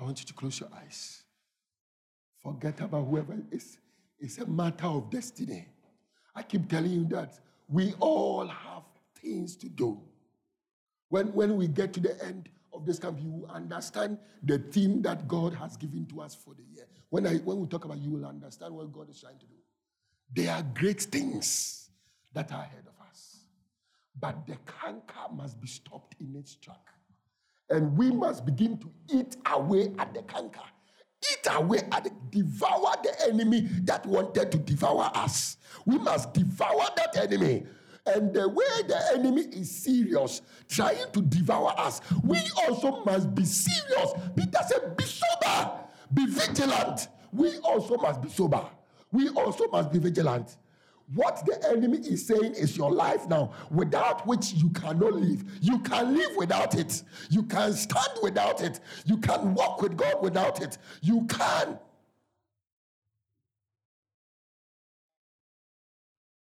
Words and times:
I 0.00 0.04
want 0.04 0.20
you 0.20 0.26
to 0.26 0.32
close 0.32 0.58
your 0.60 0.70
eyes. 0.74 1.22
Forget 2.42 2.80
about 2.80 3.06
whoever 3.06 3.34
it 3.34 3.44
is. 3.52 3.78
It's 4.18 4.38
a 4.38 4.46
matter 4.46 4.86
of 4.86 5.10
destiny. 5.10 5.66
I 6.34 6.42
keep 6.42 6.68
telling 6.68 6.90
you 6.90 7.04
that 7.06 7.38
we 7.68 7.92
all 8.00 8.46
have 8.46 8.82
things 9.16 9.56
to 9.56 9.68
do. 9.68 10.00
When, 11.08 11.32
when 11.34 11.56
we 11.56 11.68
get 11.68 11.92
to 11.94 12.00
the 12.00 12.22
end 12.24 12.48
of 12.72 12.86
this 12.86 12.98
camp, 12.98 13.18
you 13.20 13.30
will 13.30 13.50
understand 13.50 14.18
the 14.42 14.58
theme 14.58 15.02
that 15.02 15.28
God 15.28 15.54
has 15.54 15.76
given 15.76 16.06
to 16.06 16.20
us 16.22 16.34
for 16.34 16.54
the 16.54 16.62
year. 16.74 16.86
When, 17.10 17.26
I, 17.26 17.36
when 17.38 17.60
we 17.60 17.66
talk 17.66 17.84
about 17.84 17.98
you 17.98 18.10
will 18.10 18.24
understand 18.24 18.74
what 18.74 18.92
God 18.92 19.10
is 19.10 19.20
trying 19.20 19.38
to 19.38 19.46
do. 19.46 19.54
There 20.32 20.54
are 20.54 20.62
great 20.62 21.00
things 21.00 21.90
that 22.32 22.52
are 22.52 22.62
ahead 22.62 22.84
of 22.86 23.06
us. 23.06 23.40
But 24.18 24.46
the 24.46 24.56
canker 24.80 25.34
must 25.34 25.60
be 25.60 25.66
stopped 25.66 26.14
in 26.20 26.36
its 26.36 26.54
track. 26.54 26.86
And 27.70 27.96
we 27.96 28.10
must 28.10 28.44
begin 28.44 28.78
to 28.78 28.90
eat 29.08 29.36
away 29.46 29.92
at 29.98 30.12
the 30.12 30.22
canker. 30.22 30.60
Eat 31.32 31.46
away 31.52 31.78
at 31.92 32.04
the, 32.04 32.10
devour 32.30 32.94
the 33.02 33.14
enemy 33.28 33.68
that 33.82 34.04
wanted 34.06 34.50
to 34.52 34.58
devour 34.58 35.10
us. 35.14 35.58
We 35.84 35.98
must 35.98 36.34
devour 36.34 36.88
that 36.96 37.16
enemy. 37.16 37.64
And 38.06 38.32
the 38.32 38.48
way 38.48 38.64
the 38.88 39.00
enemy 39.14 39.42
is 39.42 39.70
serious, 39.70 40.42
trying 40.68 41.12
to 41.12 41.22
devour 41.22 41.74
us, 41.78 42.00
we 42.24 42.38
also 42.56 43.04
must 43.04 43.34
be 43.34 43.44
serious. 43.44 44.12
Peter 44.34 44.58
said, 44.66 44.96
Be 44.96 45.04
sober, 45.04 45.70
be 46.12 46.26
vigilant. 46.26 47.08
We 47.32 47.58
also 47.58 47.96
must 47.98 48.22
be 48.22 48.30
sober. 48.30 48.64
We 49.12 49.28
also 49.28 49.68
must 49.68 49.92
be 49.92 49.98
vigilant. 49.98 50.56
What 51.14 51.44
the 51.44 51.68
enemy 51.68 51.98
is 51.98 52.24
saying 52.24 52.54
is 52.54 52.76
your 52.76 52.92
life 52.92 53.26
now, 53.28 53.52
without 53.70 54.26
which 54.26 54.52
you 54.52 54.70
cannot 54.70 55.14
live. 55.14 55.42
You 55.60 55.80
can 55.80 56.16
live 56.16 56.36
without 56.36 56.78
it. 56.78 57.02
You 57.30 57.42
can 57.42 57.72
stand 57.72 58.18
without 58.22 58.62
it. 58.62 58.78
You 59.04 59.16
can 59.16 59.54
walk 59.54 59.82
with 59.82 59.96
God 59.96 60.22
without 60.22 60.62
it. 60.62 60.78
You 61.02 61.26
can. 61.26 61.78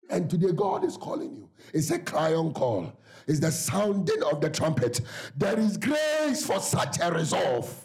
And 0.09 0.29
today, 0.29 0.51
God 0.51 0.83
is 0.83 0.97
calling 0.97 1.35
you. 1.35 1.49
It's 1.73 1.89
a 1.89 1.97
cry 1.97 2.35
on 2.35 2.53
call, 2.53 2.93
it's 3.25 3.39
the 3.39 3.51
sounding 3.51 4.21
of 4.21 4.39
the 4.39 4.49
trumpet. 4.49 5.01
There 5.35 5.59
is 5.59 5.77
grace 5.77 6.45
for 6.45 6.59
such 6.59 6.99
a 7.01 7.11
resolve. 7.11 7.82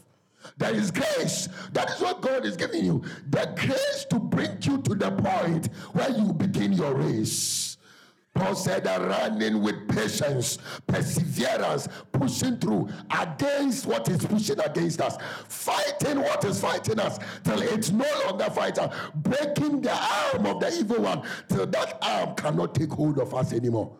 There 0.56 0.74
is 0.74 0.90
grace. 0.90 1.48
That 1.72 1.90
is 1.90 2.00
what 2.00 2.20
God 2.20 2.44
is 2.44 2.56
giving 2.56 2.84
you. 2.84 3.02
The 3.30 3.52
grace 3.56 4.06
to 4.10 4.18
bring 4.18 4.58
you 4.62 4.78
to 4.82 4.94
the 4.94 5.10
point 5.12 5.66
where 5.92 6.10
you 6.10 6.32
begin 6.32 6.72
your 6.72 6.94
race. 6.94 7.76
Paul 8.38 8.54
said 8.54 8.86
running 8.86 9.62
with 9.62 9.88
patience, 9.88 10.58
perseverance, 10.86 11.88
pushing 12.12 12.56
through 12.58 12.88
against 13.10 13.84
what 13.86 14.08
is 14.08 14.24
pushing 14.24 14.60
against 14.60 15.00
us, 15.00 15.16
fighting 15.48 16.20
what 16.20 16.44
is 16.44 16.60
fighting 16.60 17.00
us 17.00 17.18
till 17.42 17.60
it's 17.60 17.90
no 17.90 18.06
longer 18.26 18.48
fighting, 18.50 18.88
breaking 19.16 19.80
the 19.80 19.92
arm 19.92 20.46
of 20.46 20.60
the 20.60 20.72
evil 20.72 21.02
one 21.02 21.22
till 21.48 21.66
that 21.66 21.98
arm 22.00 22.34
cannot 22.36 22.76
take 22.76 22.92
hold 22.92 23.18
of 23.18 23.34
us 23.34 23.52
anymore. 23.52 23.96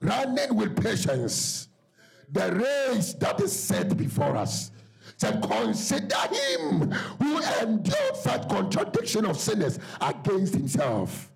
Running 0.00 0.56
with 0.56 0.82
patience, 0.82 1.68
the 2.32 2.52
race 2.54 3.12
that 3.14 3.38
is 3.40 3.52
set 3.52 3.94
before 3.96 4.36
us. 4.36 4.70
Said, 5.16 5.42
consider 5.42 6.16
him 6.16 6.90
who 6.90 7.40
endured 7.62 8.16
such 8.16 8.48
contradiction 8.48 9.24
of 9.26 9.38
sinners 9.38 9.78
against 10.00 10.54
himself 10.54 11.30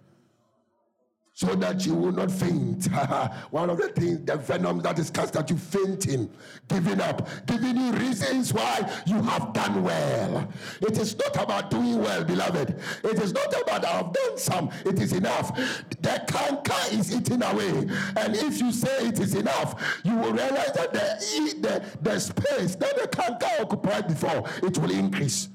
so 1.38 1.54
that 1.54 1.86
you 1.86 1.94
will 1.94 2.10
not 2.10 2.32
faint. 2.32 2.86
One 3.52 3.70
of 3.70 3.78
the 3.78 3.90
things, 3.90 4.24
the 4.24 4.36
venom 4.38 4.80
that 4.80 4.98
is 4.98 5.08
cast 5.08 5.36
at 5.36 5.48
you 5.48 5.56
fainting, 5.56 6.28
giving 6.66 7.00
up, 7.00 7.28
giving 7.46 7.76
you 7.76 7.92
reasons 7.92 8.52
why 8.52 8.80
you 9.06 9.22
have 9.22 9.52
done 9.52 9.84
well. 9.84 10.48
It 10.80 10.98
is 10.98 11.16
not 11.16 11.40
about 11.40 11.70
doing 11.70 12.02
well, 12.02 12.24
beloved. 12.24 12.70
It 13.04 13.22
is 13.22 13.32
not 13.32 13.54
about 13.62 13.84
I've 13.84 14.12
done 14.12 14.36
some, 14.36 14.70
it 14.84 15.00
is 15.00 15.12
enough. 15.12 15.56
The 16.00 16.24
canker 16.26 16.96
is 16.98 17.14
eating 17.14 17.44
away. 17.44 17.86
And 18.16 18.34
if 18.34 18.60
you 18.60 18.72
say 18.72 19.06
it 19.06 19.20
is 19.20 19.36
enough, 19.36 20.00
you 20.02 20.16
will 20.16 20.32
realize 20.32 20.72
that 20.72 20.92
the, 20.92 21.54
the, 21.60 21.84
the 22.02 22.18
space 22.18 22.74
that 22.74 22.96
the 23.00 23.06
canker 23.06 23.62
occupied 23.62 24.08
before, 24.08 24.42
it 24.64 24.76
will 24.76 24.90
increase. 24.90 25.50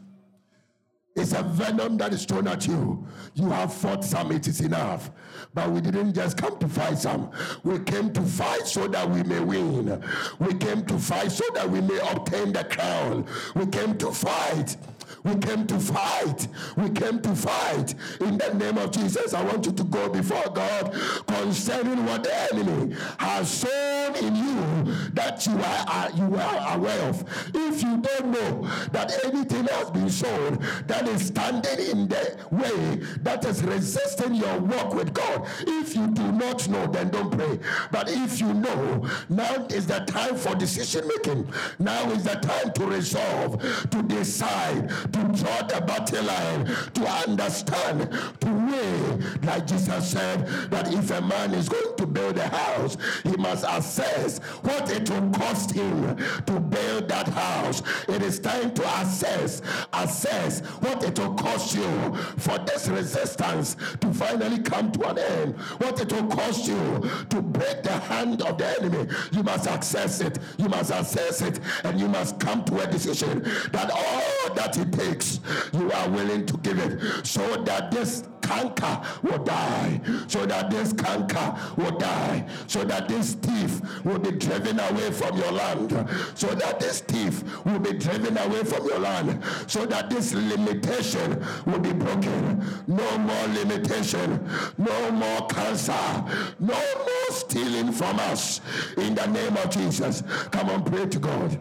It's 1.16 1.34
a 1.34 1.44
venom 1.44 1.97
that 1.97 2.12
is 2.12 2.25
thrown 2.25 2.47
at 2.47 2.66
you. 2.66 3.06
You 3.35 3.50
have 3.51 3.72
fought 3.72 4.03
some, 4.03 4.31
it 4.31 4.47
is 4.47 4.62
enough. 4.62 5.12
But 5.53 5.69
we 5.69 5.79
didn't 5.79 6.13
just 6.13 6.38
come 6.38 6.57
to 6.57 6.68
fight 6.68 6.97
some. 6.97 7.29
We 7.63 7.79
came 7.79 8.12
to 8.13 8.22
fight 8.22 8.66
so 8.66 8.88
that 8.88 9.07
we 9.07 9.22
may 9.22 9.40
win. 9.40 10.03
We 10.40 10.56
came 10.56 10.84
to 10.85 10.97
fight 10.97 11.31
so 11.31 11.46
that 11.53 11.69
we 11.69 11.81
may 11.81 12.00
obtain 12.12 12.51
the 12.51 12.63
crown. 12.63 13.28
We 13.56 13.68
came 13.68 13.96
to 14.00 14.12
fight 14.12 14.75
we 15.23 15.35
came 15.35 15.66
to 15.67 15.79
fight. 15.79 16.47
We 16.75 16.89
came 16.89 17.22
to 17.22 17.35
fight. 17.35 17.95
In 18.19 18.38
the 18.38 18.53
name 18.53 18.78
of 18.78 18.91
Jesus, 18.91 19.34
I 19.34 19.44
want 19.44 19.66
you 19.66 19.72
to 19.72 19.84
go 19.84 20.09
before 20.09 20.50
God 20.53 20.94
concerning 21.28 22.06
what 22.06 22.23
the 22.23 22.53
enemy 22.53 22.95
has 23.19 23.50
sown 23.50 24.16
in 24.16 24.35
you 24.35 24.94
that 25.13 25.45
you 25.45 25.57
are, 25.57 26.12
you 26.12 26.35
are 26.35 26.78
aware 26.78 27.09
of. 27.09 27.23
If 27.53 27.81
you 27.81 27.97
don't 27.97 28.31
know 28.31 28.69
that 28.91 29.23
anything 29.25 29.66
has 29.66 29.89
been 29.91 30.09
sown 30.09 30.59
that 30.88 31.07
is 31.07 31.28
standing 31.28 31.79
in 31.79 32.07
the 32.07 32.38
way 32.51 32.95
that 33.22 33.45
is 33.45 33.63
resisting 33.63 34.35
your 34.35 34.59
walk 34.59 34.94
with 34.94 35.13
God, 35.13 35.47
if 35.62 35.95
you 35.95 36.07
do 36.07 36.31
not 36.31 36.67
know, 36.67 36.85
then 36.88 37.09
don't 37.09 37.31
pray. 37.31 37.59
But 37.91 38.09
if 38.09 38.41
you 38.41 38.53
know, 38.53 39.07
now 39.29 39.66
is 39.69 39.88
the 39.88 40.00
time 40.00 40.35
for 40.35 40.56
decision 40.56 41.07
making. 41.07 41.51
Now 41.79 42.09
is 42.12 42.23
the 42.23 42.35
time 42.35 42.73
to 42.73 42.85
resolve, 42.85 43.62
to 43.89 44.03
decide, 44.03 44.91
to 45.13 45.19
draw 45.19 45.62
the 45.62 45.81
battle 45.85 46.24
line, 46.24 46.66
to 46.94 47.07
understand, 47.28 48.12
to 48.41 48.47
weigh, 48.47 49.47
like 49.47 49.68
Jesus 49.68 50.12
said, 50.12 50.46
that 50.72 50.91
if 50.94 51.12
a 51.12 51.22
man 51.22 51.53
is 51.53 51.69
going 51.69 51.96
to 51.97 52.06
build 52.07 52.38
a 52.38 52.47
house, 52.47 52.97
he 53.24 53.35
must 53.38 53.66
assess 53.69 54.40
what 54.62 54.90
it 54.91 55.09
will 55.09 55.29
cost 55.31 55.72
him 55.72 56.18
to 56.46 56.59
build 56.59 57.07
that 57.09 57.28
house. 57.28 57.81
It 58.07 58.22
is 58.22 58.40
time 58.40 58.74
to 58.74 59.01
assess, 59.01 59.62
assess 59.94 60.62
what 60.81 61.03
it 61.03 61.18
will 61.19 61.35
cost 61.35 61.75
you 61.75 62.16
for 62.38 62.57
this 62.59 62.88
resistance 62.88 63.75
to 64.01 64.13
finally 64.13 64.59
come 64.59 64.91
to 64.94 65.09
an 65.09 65.19
end. 65.19 65.57
What 65.78 66.01
it 66.01 66.12
will 66.12 66.28
cost 66.28 66.68
you 66.68 67.09
to 67.30 67.41
break 67.41 67.84
the 67.84 67.91
hand 67.94 68.41
of 68.41 68.57
the 68.57 68.81
enemy. 68.81 69.07
You 69.31 69.44
must 69.44 69.68
access 69.68 70.22
it. 70.22 70.40
You 70.57 70.69
must 70.69 70.91
assess 70.91 71.41
it, 71.41 71.59
and 71.84 72.00
you 72.00 72.07
must 72.07 72.40
come 72.40 72.63
to 72.66 72.81
a 72.81 72.88
decision 72.88 73.44
that 73.72 73.91
all 73.91 74.53
that 74.56 74.78
it 74.78 74.91
takes 74.91 75.03
takes, 75.03 75.40
you 75.74 75.91
are 75.91 76.09
willing 76.09 76.46
to 76.46 76.58
give 76.58 76.80
it 76.80 77.25
so 77.25 77.64
that 77.64 77.91
this 77.91 78.24
canker 78.41 79.02
will 79.22 79.44
die, 79.44 80.02
so 80.28 80.46
that 80.46 80.69
this 80.69 80.94
canker 80.94 81.56
will 81.78 81.97
die, 81.97 82.46
so 82.68 82.84
that 82.84 83.08
this 83.08 83.34
thief 83.36 83.81
will 84.03 84.19
be 84.19 84.31
driven 84.31 84.80
away 84.80 85.12
from 85.12 85.38
your 85.38 85.52
land, 85.52 85.92
so 86.36 86.47
that 86.47 86.80
this 86.80 87.00
thief 87.02 87.44
will 87.66 87.80
be 87.80 87.94
driven 87.94 88.38
away 88.38 88.63
from 88.63 88.86
your 88.86 89.00
land, 89.00 89.42
so 89.68 89.86
that 89.86 90.09
this 90.09 90.34
limitation 90.34 91.44
will 91.66 91.80
be 91.80 91.94
broken. 91.94 92.84
No 92.88 93.18
more 93.18 93.47
limitation, 93.47 94.47
no 94.78 95.12
more 95.12 95.47
cancer, 95.47 96.25
no 96.59 96.75
more 96.75 97.30
stealing 97.30 97.92
from 97.92 98.19
us. 98.19 98.59
In 98.97 99.16
the 99.16 99.25
name 99.28 99.56
of 99.58 99.69
Jesus, 99.69 100.22
come 100.52 100.69
on, 100.69 100.84
pray 100.84 101.06
to 101.08 101.19
God. 101.19 101.59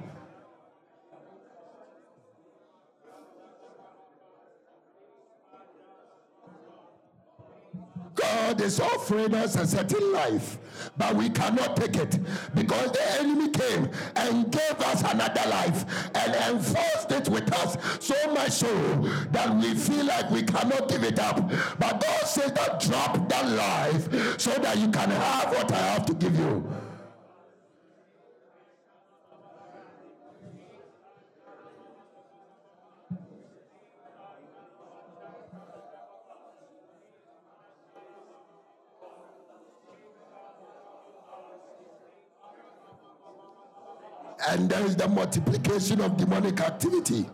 God 8.53 8.61
is 8.61 8.81
offering 8.81 9.35
us 9.35 9.57
a 9.57 9.67
certain 9.67 10.13
life, 10.13 10.59
but 10.99 11.17
we 11.17 11.31
cannot 11.31 11.75
take 11.75 11.97
it 11.97 12.19
because 12.55 12.93
the 12.93 13.13
enemy 13.19 13.49
came 13.49 13.89
and 14.15 14.53
gave 14.53 14.79
us 14.79 15.01
another 15.11 15.49
life 15.49 15.87
and 16.15 16.35
enforced 16.35 17.11
it 17.13 17.31
with 17.31 17.51
us 17.55 17.79
so 17.99 18.35
much 18.35 18.51
so 18.51 18.69
that 19.31 19.57
we 19.57 19.75
feel 19.75 20.05
like 20.05 20.31
we 20.31 20.43
cannot 20.43 20.87
give 20.91 21.03
it 21.03 21.19
up. 21.19 21.37
But 21.79 22.03
God 22.03 22.27
says 22.27 22.53
that 22.53 22.81
drop 22.81 23.27
that 23.31 23.49
life 23.49 24.39
so 24.39 24.51
that 24.51 24.77
you 24.77 24.89
can 24.91 25.09
have 25.09 25.55
what 25.55 25.73
I 25.73 25.79
have 25.79 26.05
to 26.05 26.13
give 26.13 26.39
you. 26.39 26.63
And 44.49 44.69
there 44.69 44.85
is 44.85 44.97
the 44.97 45.09
multiplication 45.09 46.01
of 46.01 46.17
demonic 46.17 46.61
activity. 46.61 47.27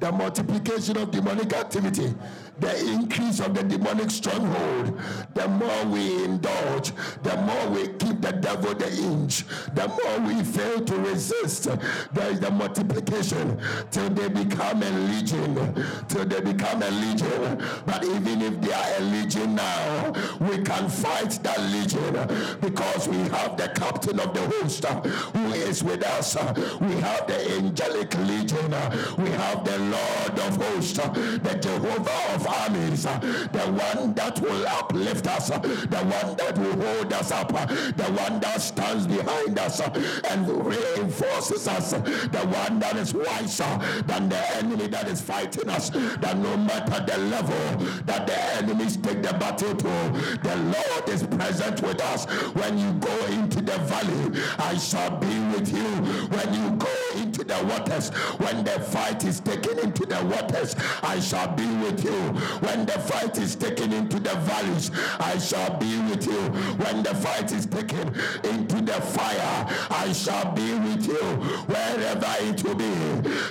The 0.00 0.12
multiplication 0.12 0.96
of 0.96 1.10
demonic 1.10 1.52
activity, 1.54 2.14
the 2.60 2.86
increase 2.88 3.40
of 3.40 3.52
the 3.54 3.62
demonic 3.64 4.10
stronghold, 4.10 4.96
the 5.34 5.48
more 5.48 5.84
we 5.86 6.24
indulge, 6.24 6.92
the 7.24 7.36
more 7.38 7.68
we 7.70 7.88
keep 7.88 8.20
the 8.20 8.32
devil 8.32 8.74
the 8.74 8.88
inch, 8.96 9.44
the 9.74 9.88
more 9.88 10.28
we 10.28 10.42
fail 10.44 10.84
to 10.84 10.96
resist. 10.98 11.64
There 12.12 12.30
is 12.30 12.38
the 12.38 12.50
multiplication 12.50 13.60
till 13.90 14.08
they 14.10 14.28
become 14.28 14.82
a 14.82 14.90
legion, 14.90 15.74
till 16.08 16.24
they 16.24 16.40
become 16.40 16.82
a 16.82 16.90
legion. 16.90 17.64
But 17.84 18.04
even 18.04 18.42
if 18.42 18.60
they 18.60 18.72
are 18.72 18.98
a 18.98 19.00
legion 19.00 19.56
now, 19.56 20.12
we 20.40 20.58
can 20.62 20.88
fight 20.88 21.38
that 21.42 21.60
legion 21.72 22.14
because 22.60 23.08
we 23.08 23.18
have 23.36 23.56
the 23.56 23.68
captain 23.74 24.20
of 24.20 24.32
the 24.32 24.40
host 24.40 24.84
uh, 24.84 25.00
who 25.00 25.52
is 25.54 25.82
with 25.82 26.04
us. 26.04 26.36
Uh, 26.36 26.54
we 26.80 26.94
have 27.00 27.26
the 27.26 27.52
angelic 27.56 28.16
legion. 28.26 28.72
Uh, 28.72 29.14
we 29.18 29.30
have 29.30 29.64
the 29.64 29.87
Lord 29.90 30.38
of 30.40 30.56
hosts, 30.56 30.98
the 30.98 31.58
Jehovah 31.60 32.34
of 32.34 32.46
armies, 32.46 33.02
the 33.02 33.66
one 33.92 34.14
that 34.14 34.40
will 34.40 34.66
uplift 34.66 35.26
us, 35.26 35.48
the 35.48 36.02
one 36.18 36.36
that 36.36 36.58
will 36.58 36.80
hold 36.80 37.12
us 37.12 37.30
up, 37.30 37.48
the 37.48 38.08
one 38.16 38.40
that 38.40 38.60
stands 38.60 39.06
behind 39.06 39.58
us 39.58 39.80
and 39.80 40.66
reinforces 40.66 41.68
us, 41.68 41.90
the 41.92 42.46
one 42.50 42.78
that 42.78 42.96
is 42.96 43.14
wiser 43.14 43.78
than 44.06 44.28
the 44.28 44.56
enemy 44.56 44.86
that 44.88 45.08
is 45.08 45.20
fighting 45.20 45.68
us, 45.68 45.90
that 45.90 46.36
no 46.38 46.56
matter 46.56 47.04
the 47.04 47.18
level 47.18 47.84
that 48.04 48.26
the 48.26 48.38
enemies 48.56 48.96
take 48.96 49.22
the 49.22 49.32
battle 49.34 49.74
to, 49.74 50.38
the 50.42 50.56
Lord 50.56 51.08
is 51.08 51.22
present 51.26 51.80
with 51.82 52.00
us. 52.02 52.26
When 52.54 52.78
you 52.78 52.92
go 52.94 53.26
into 53.26 53.60
the 53.60 53.78
valley, 53.78 54.40
I 54.58 54.76
shall 54.76 55.16
be 55.16 55.38
with 55.52 55.72
you. 55.72 55.88
When 56.28 56.54
you 56.54 56.76
go 56.76 56.94
into 57.16 57.44
the 57.44 57.58
waters, 57.64 58.10
when 58.38 58.64
the 58.64 58.80
fight 58.80 59.24
is 59.24 59.40
taken 59.40 59.77
into 59.78 60.06
the 60.06 60.22
waters, 60.24 60.74
I 61.02 61.20
shall 61.20 61.48
be 61.54 61.66
with 61.82 62.04
you. 62.04 62.18
When 62.66 62.86
the 62.86 62.98
fight 62.98 63.38
is 63.38 63.56
taken 63.56 63.92
into 63.92 64.18
the 64.18 64.34
valleys, 64.36 64.90
I 65.18 65.38
shall 65.38 65.76
be 65.76 66.00
with 66.10 66.26
you. 66.26 66.42
When 66.84 67.02
the 67.02 67.14
fight 67.14 67.52
is 67.52 67.66
taken 67.66 68.08
into 68.44 68.80
the 68.80 69.00
fire, 69.16 69.66
I 69.90 70.12
shall 70.12 70.52
be 70.52 70.74
with 70.74 71.06
you. 71.06 71.24
Wherever 71.66 72.34
it 72.40 72.62
will 72.64 72.74
be, 72.74 72.94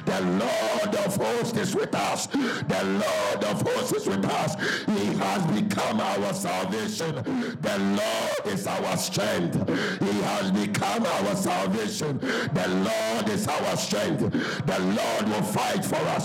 the 0.05 0.21
Lord 0.43 0.95
of 1.05 1.15
hosts 1.15 1.57
is 1.57 1.75
with 1.75 1.93
us. 1.95 2.27
The 2.27 2.83
Lord 2.83 3.43
of 3.43 3.61
hosts 3.61 3.93
is 3.93 4.07
with 4.07 4.25
us. 4.25 4.55
He 4.85 5.05
has 5.17 5.45
become 5.59 5.99
our 5.99 6.33
salvation. 6.33 7.15
The 7.61 7.77
Lord 8.01 8.53
is 8.53 8.67
our 8.67 8.97
strength. 8.97 9.55
He 9.99 10.21
has 10.21 10.51
become 10.51 11.05
our 11.05 11.35
salvation. 11.35 12.19
The 12.19 12.67
Lord 12.89 13.29
is 13.29 13.47
our 13.47 13.77
strength. 13.77 14.31
The 14.65 14.79
Lord 14.79 15.25
will 15.29 15.43
fight 15.43 15.83
for 15.85 15.95
us. 16.15 16.16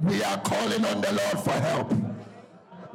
We 0.00 0.22
are 0.22 0.38
calling 0.38 0.84
on 0.86 1.00
the 1.00 1.12
Lord 1.12 1.38
for 1.40 1.50
help. 1.50 1.92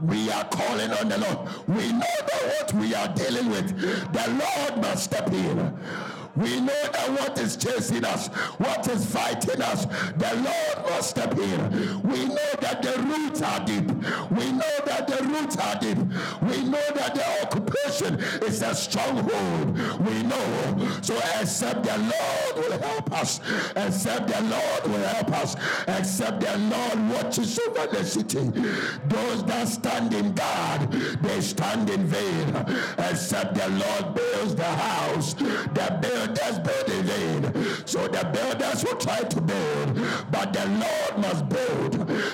We 0.02 0.32
are 0.32 0.46
calling 0.46 0.92
on 0.92 1.10
the 1.10 1.18
Lord. 1.20 1.38
We 1.68 1.92
know 1.92 2.00
that 2.00 2.44
what 2.48 2.74
we 2.74 2.96
are 2.96 3.08
dealing 3.14 3.50
with, 3.50 3.80
the 4.14 4.28
Lord 4.30 4.82
must 4.82 5.04
step 5.04 5.32
in. 5.32 5.78
We 6.36 6.62
know 6.62 6.84
that 6.94 7.10
what 7.12 7.40
is 7.40 7.58
chasing 7.58 8.06
us, 8.06 8.28
what 8.58 8.88
is 8.88 9.06
fighting 9.06 9.62
us, 9.62 9.86
the 10.18 10.36
Lord 10.36 10.90
must 10.90 11.18
in. 11.18 12.02
We 12.04 12.26
know 12.26 12.52
that 12.62 12.82
the 12.82 13.02
roots 13.02 13.42
are 13.42 13.60
deep. 13.66 13.88
We 14.32 14.52
know 14.52 14.76
that 14.86 15.08
the 15.08 15.24
roots 15.24 15.58
are 15.58 15.76
deep. 15.80 15.98
We 16.42 16.64
know 16.64 16.88
that 16.96 17.16
the 17.16 17.26
occupation 17.42 18.20
is 18.44 18.62
a 18.62 18.76
stronghold. 18.76 19.78
We 20.00 20.24
know. 20.24 21.00
So 21.02 21.16
except 21.40 21.84
the 21.84 21.98
Lord 21.98 22.56
will 22.56 22.80
help 22.80 23.12
us, 23.12 23.40
except 23.76 24.28
the 24.28 24.42
Lord 24.44 24.84
will 24.86 25.08
help 25.08 25.32
us, 25.32 25.56
except 25.88 26.42
the 26.42 26.58
Lord 26.58 27.24
watches 27.24 27.60
over 27.60 27.88
the 27.88 28.04
city. 28.06 28.50
Those 29.08 29.44
that 29.46 29.68
stand 29.68 30.14
in 30.14 30.34
God, 30.34 30.92
they 31.22 31.42
stand 31.42 31.90
in 31.90 32.06
vain. 32.06 32.56
Except 32.98 33.56
the 33.56 33.70
Lord 33.70 34.16
builds 34.16 34.56
the 34.56 34.64
house, 34.64 35.34
the 35.34 35.98
builders 36.28 36.60
build 36.60 37.10
in. 37.10 37.88
So 37.88 38.08
the 38.08 38.24
builders 38.32 38.84
will 38.84 38.98
try 38.98 39.20
to 39.22 39.42
build, 39.42 40.00
but 40.32 40.54
the 40.54 40.66
Lord 40.68 41.22
must 41.22 41.50
build. 41.50 41.94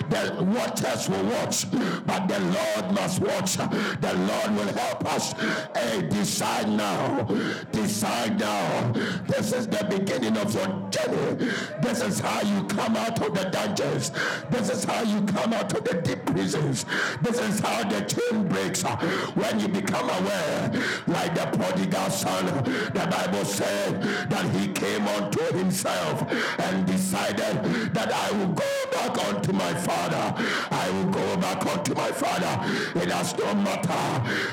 The 0.09 0.43
watchers 0.55 1.09
will 1.09 1.23
watch, 1.23 1.69
but 2.05 2.27
the 2.27 2.39
Lord 2.39 2.93
must 2.93 3.21
watch. 3.21 3.55
The 3.55 4.13
Lord 4.13 4.55
will 4.55 4.73
help 4.73 5.05
us. 5.13 5.33
Hey, 5.75 6.01
decide 6.09 6.69
now. 6.69 7.23
Decide 7.71 8.39
now. 8.39 8.91
This 9.27 9.53
is 9.53 9.67
the 9.67 9.85
beginning 9.89 10.37
of 10.37 10.53
your 10.53 10.67
journey. 10.89 11.51
This 11.81 12.01
is 12.01 12.19
how 12.19 12.41
you 12.41 12.63
come 12.65 12.95
out 12.95 13.21
of 13.21 13.33
the 13.33 13.49
dungeons. 13.49 14.11
This 14.49 14.69
is 14.69 14.83
how 14.83 15.01
you 15.03 15.21
come 15.25 15.53
out 15.53 15.73
of 15.73 15.83
the 15.83 16.01
deep 16.01 16.25
prisons. 16.25 16.85
This 17.21 17.39
is 17.39 17.59
how 17.59 17.83
the 17.83 18.01
chain 18.01 18.47
breaks 18.47 18.83
when 18.83 19.59
you 19.59 19.67
become 19.67 20.09
aware, 20.09 20.71
like 21.07 21.33
the 21.35 21.57
prodigal 21.57 22.09
son. 22.09 22.45
The 22.93 23.07
Bible 23.09 23.45
says 23.45 23.76
that 24.29 24.45
he 24.55 24.67
came 24.69 25.07
unto 25.07 25.43
himself 25.57 26.21
and 26.59 26.85
decided 26.85 27.93
that 27.93 28.11
I 28.13 28.31
will 28.37 28.53
go 28.53 28.73
back 28.91 29.25
unto 29.27 29.53
my 29.53 29.73
father. 29.73 30.25
I 30.71 30.89
will 30.91 31.11
go 31.11 31.37
back 31.37 31.65
unto 31.65 31.93
my 31.93 32.11
father. 32.11 32.53
It 32.99 33.09
does 33.09 33.37
not 33.37 33.57
matter 33.57 34.05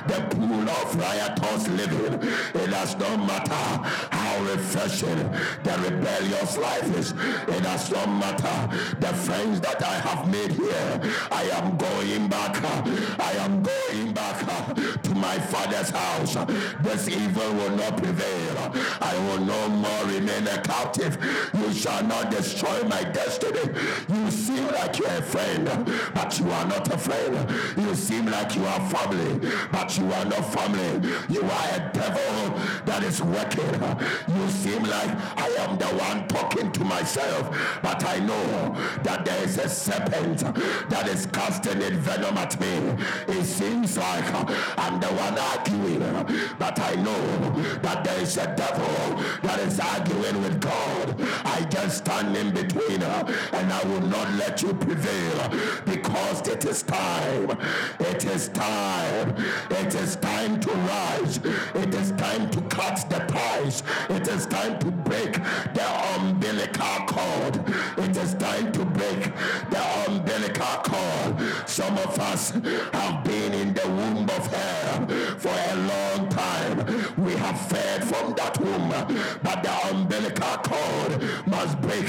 the 0.09 0.21
pool 0.35 0.69
of 0.69 0.97
riotous 0.97 1.69
living. 1.69 2.15
It 2.63 2.71
does 2.71 2.97
not 2.97 3.19
matter 3.19 3.65
how 4.11 4.43
refreshing 4.45 5.17
the 5.63 5.75
rebellious 5.85 6.57
life 6.57 6.99
is. 6.99 7.13
It 7.13 7.63
does 7.63 7.91
not 7.91 8.09
matter 8.09 8.77
the 9.01 9.13
friends 9.27 9.61
that 9.61 9.83
I 9.83 9.95
have 10.09 10.31
made 10.31 10.53
here. 10.53 11.01
I 11.31 11.45
am 11.59 11.77
going 11.77 12.29
back. 12.29 12.55
I 13.19 13.33
am 13.45 13.63
going 13.63 14.13
back 14.13 14.39
to 15.03 15.15
my 15.15 15.39
father's 15.39 15.91
house. 15.91 16.35
This 16.83 17.09
evil 17.09 17.53
will 17.55 17.77
not 17.77 17.97
prevail. 17.97 18.73
I 19.01 19.14
I 19.15 19.19
will 19.29 19.45
no 19.45 19.69
more 19.69 20.05
remain 20.07 20.47
a 20.49 20.61
captive. 20.61 21.17
You 21.55 21.73
shall 21.73 22.03
not 22.03 22.33
destroy 22.33 22.83
my 22.89 23.05
destiny. 23.05 23.71
You 24.09 24.31
seem 24.31 24.67
like 24.67 24.99
you're 24.99 25.09
a 25.09 25.23
friend, 25.23 25.67
but 26.13 26.39
you 26.41 26.51
are 26.51 26.67
not 26.67 26.93
a 26.93 26.99
friend. 26.99 27.49
You 27.77 27.95
seem 27.95 28.27
like 28.27 28.57
you 28.57 28.65
are 28.65 28.81
family, 28.91 29.51
but 29.71 29.97
you 29.97 30.13
are 30.13 30.25
not 30.25 30.45
family. 30.53 31.09
You 31.29 31.43
are 31.43 31.69
a 31.77 31.91
devil 31.93 32.59
that 32.87 33.05
is 33.05 33.23
working. 33.23 33.75
You 34.37 34.49
seem 34.49 34.83
like 34.83 35.11
I 35.37 35.49
am 35.61 35.79
the 35.79 35.87
one 35.87 36.27
talking 36.27 36.73
to 36.73 36.85
myself, 36.85 37.57
but 37.83 38.05
I 38.05 38.19
know 38.19 38.75
that 39.05 39.25
there 39.25 39.45
is 39.45 39.59
a 39.59 39.69
serpent 39.69 40.41
that 40.91 41.07
is 41.09 41.27
casting 41.27 41.81
its 41.83 41.97
venom 41.99 42.37
at 42.37 42.59
me. 42.61 43.05
It 43.29 43.45
seems 43.45 43.97
like 43.97 44.25
I'm 44.77 44.99
the 44.99 45.07
one 45.07 45.39
arguing, 45.39 46.01
but 46.59 46.81
I 46.81 46.97
know 46.97 47.61
that 47.83 48.03
there 48.03 48.21
is 48.21 48.37
a 48.39 48.53
devil 48.57 49.04
that 49.43 49.61
is 49.61 49.81
arguing 49.81 50.43
with 50.43 50.61
God. 50.61 51.15
I 51.45 51.67
just 51.71 51.99
stand 51.99 52.37
in 52.37 52.53
between 52.53 53.01
her 53.01 53.25
and 53.53 53.73
I 53.73 53.83
will 53.85 54.03
not 54.03 54.33
let 54.35 54.63
you 54.63 54.75
prevail 54.75 55.51
because 55.85 56.47
it 56.49 56.65
is 56.65 56.83
time. 56.83 57.59
It 58.01 58.25
is 58.25 58.49
time. 58.49 59.37
It 59.71 59.95
is 59.95 60.17
time 60.17 60.61
to 60.61 60.71
rise. 60.71 61.39
It 61.75 61.95
is 61.95 62.13
time 62.13 62.51
to 62.51 62.61
cut 62.63 63.05
the 63.11 63.19
ties. 63.27 63.83
It 64.11 64.29
is 64.29 64.47
time 64.47 64.79
to 64.81 64.91
break 64.91 65.35
the 65.75 65.87
umbilical 66.17 67.07
cord. 67.07 67.55
It 67.99 68.17
is 68.17 68.35
time 68.35 68.73
to 68.73 68.85
break 68.85 69.23
the 69.71 69.83
umbilical 70.07 70.77
cord. 70.83 71.69
Some 71.69 71.97
of 71.99 72.19
us 72.19 72.51
have 72.93 73.25
been 73.25 73.53
in 73.53 73.75
the 73.75 73.87
womb 73.89 74.25
of 74.25 74.47
hell 74.47 75.07
for 75.39 75.55
a 75.73 75.77
long 75.77 76.29
time. 76.29 76.77
We 77.17 77.33
have 77.35 77.61
fed 77.69 78.05
from 78.05 78.35
that 78.35 78.59
womb 78.61 78.91
but 79.43 79.63
the 79.63 79.75
umbilical 79.91 80.57
cord 80.59 81.47
must 81.47 81.81
break. 81.81 82.09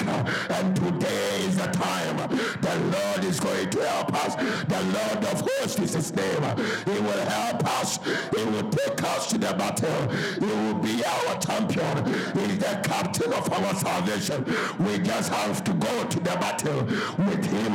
And 0.50 0.76
today 0.76 1.42
is 1.48 1.58
the 1.58 1.68
time. 1.68 2.18
The 2.62 2.76
Lord 2.98 3.24
is 3.24 3.40
going 3.40 3.70
to 3.70 3.80
help 3.86 4.14
us. 4.26 4.36
The 4.36 4.82
Lord 4.98 5.26
of 5.32 5.42
hosts 5.42 5.80
is 5.80 5.94
his 5.94 6.14
name. 6.14 6.44
He 6.86 7.00
will 7.02 7.26
help 7.38 7.66
us. 7.80 8.00
He 8.36 8.44
will 8.46 8.70
take 8.70 9.02
us 9.04 9.30
to 9.32 9.38
the 9.38 9.54
battle. 9.54 10.10
He 10.40 10.46
will 10.46 10.76
be 10.76 11.04
our 11.04 11.40
champion. 11.40 12.06
He 12.36 12.54
is 12.54 12.60
the 12.60 12.80
captain 12.84 13.34
of 13.34 13.52
our 13.52 13.76
salvation. 13.76 14.46
We 14.80 15.00
just 15.00 15.32
have 15.32 15.64
to 15.64 15.74
go 15.74 16.04
to 16.06 16.20
the 16.20 16.36
battle 16.44 16.84
with 17.26 17.46
him. 17.46 17.74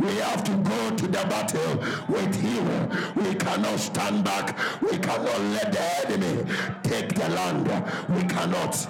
We 0.00 0.14
have 0.20 0.42
to 0.44 0.54
go 0.72 0.96
to 0.96 1.06
the 1.06 1.24
battle 1.28 1.76
with 2.08 2.34
him. 2.34 2.66
We 3.16 3.34
cannot 3.34 3.78
stand 3.78 4.24
back. 4.24 4.56
We 4.82 4.98
cannot 4.98 5.40
let 5.56 5.72
the 5.72 6.06
enemy 6.06 6.44
take 6.82 7.14
the 7.14 7.28
land. 7.28 7.66
We 8.08 8.22
can 8.24 8.39
cannot. 8.40 8.86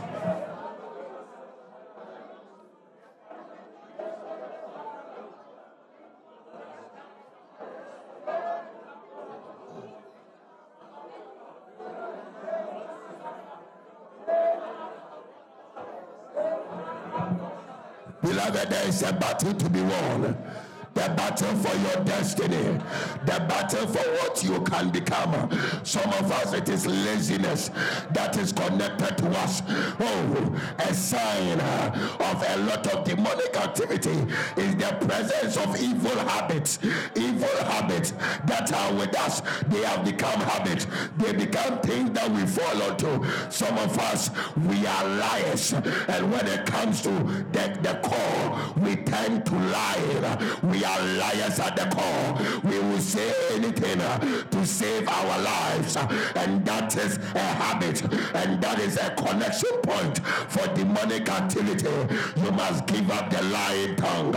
Beloved, 18.22 18.70
there 18.70 18.86
is 18.86 19.02
a 19.02 19.12
battle 19.12 19.54
to 19.54 19.68
be 19.68 19.80
won 19.80 20.36
the 20.94 21.08
battle 21.16 21.54
for 21.56 21.76
your 21.78 22.04
destiny, 22.04 22.78
the 23.24 23.44
battle 23.48 23.86
for 23.86 24.10
what 24.18 24.42
you 24.42 24.60
can 24.62 24.90
become. 24.90 25.32
Some 25.84 26.12
of 26.14 26.30
us, 26.32 26.52
it 26.52 26.68
is 26.68 26.86
laziness 26.86 27.70
that 28.12 28.36
is 28.36 28.52
connected 28.52 29.16
to 29.18 29.28
us. 29.38 29.62
Oh, 30.00 30.60
a 30.78 30.94
sign 30.94 31.60
of 31.60 32.44
a 32.48 32.56
lot 32.66 32.86
of 32.88 33.04
demonic 33.04 33.56
activity 33.56 34.26
is 34.56 34.74
the 34.76 34.96
presence 35.06 35.56
of 35.56 35.80
evil 35.80 36.18
habits. 36.28 36.78
Evil 37.14 37.64
habits 37.64 38.12
that 38.46 38.72
are 38.72 38.94
with 38.94 39.16
us, 39.18 39.42
they 39.68 39.82
have 39.84 40.04
become 40.04 40.40
habits. 40.40 40.86
They 41.18 41.32
become 41.32 41.80
things 41.80 42.10
that 42.12 42.30
we 42.30 42.44
fall 42.46 42.82
onto. 42.82 43.24
Some 43.50 43.78
of 43.78 43.96
us, 43.98 44.30
we 44.68 44.86
are 44.86 45.08
liars. 45.08 45.72
And 45.72 46.32
when 46.32 46.46
it 46.46 46.66
comes 46.66 47.02
to 47.02 47.10
the, 47.52 47.78
the 47.82 48.00
core, 48.02 48.74
we 48.84 48.96
tend 48.96 49.46
to 49.46 49.54
lie. 49.54 50.58
We 50.62 50.84
are 50.90 51.06
liars 51.18 51.58
at 51.58 51.76
the 51.76 51.86
core. 51.94 52.70
We 52.70 52.78
will 52.78 52.98
say 52.98 53.32
anything 53.52 54.00
uh, 54.00 54.18
to 54.18 54.66
save 54.66 55.08
our 55.08 55.38
lives. 55.40 55.96
And 56.36 56.64
that 56.66 56.96
is 56.96 57.18
a 57.34 57.38
habit. 57.38 58.02
And 58.34 58.60
that 58.62 58.78
is 58.78 58.96
a 58.96 59.10
connection 59.14 59.70
point 59.82 60.18
for 60.48 60.66
demonic 60.74 61.28
activity. 61.28 61.96
You 62.42 62.50
must 62.52 62.86
give 62.86 63.10
up 63.10 63.30
the 63.30 63.42
lying 63.42 63.96
tongue. 63.96 64.34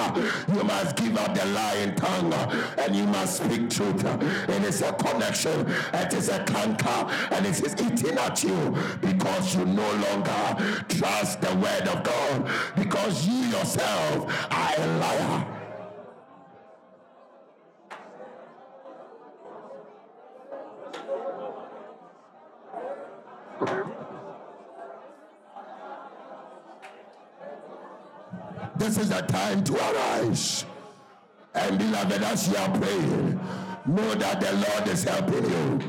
You 0.54 0.64
must 0.64 0.96
give 0.96 1.18
up 1.18 1.34
the 1.36 1.46
lying 1.46 1.96
tongue. 1.96 2.34
And 2.78 2.96
you 2.96 3.06
must 3.06 3.44
speak 3.44 3.70
truth. 3.70 4.04
It 4.50 4.64
is 4.64 4.82
a 4.82 4.94
connection. 4.94 5.68
It 5.94 6.14
is 6.14 6.30
a 6.30 6.44
canker. 6.44 7.00
And 7.32 7.46
it 7.46 7.60
is 7.62 7.74
eating 7.82 8.18
at 8.18 8.44
you 8.44 8.76
because 9.02 9.56
you 9.56 9.66
no 9.66 9.90
longer 10.06 10.84
trust 10.90 11.42
the 11.42 11.54
word 11.56 11.88
of 11.88 12.04
God. 12.04 12.50
Because 12.76 13.28
you 13.28 13.44
yourself 13.58 14.32
are 14.52 14.74
a 14.78 14.88
liar. 15.00 15.63
This 28.84 28.98
is 28.98 29.08
the 29.08 29.22
time 29.22 29.64
to 29.64 29.74
arise. 29.76 30.66
And 31.56 31.78
beloved, 31.80 32.22
as 32.22 32.50
you 32.50 32.58
are 32.58 32.70
praying, 32.78 33.40
know 33.86 34.14
that 34.16 34.42
the 34.42 34.52
Lord 34.52 34.90
is 34.90 35.06
helping 35.06 35.46
you. 35.46 35.80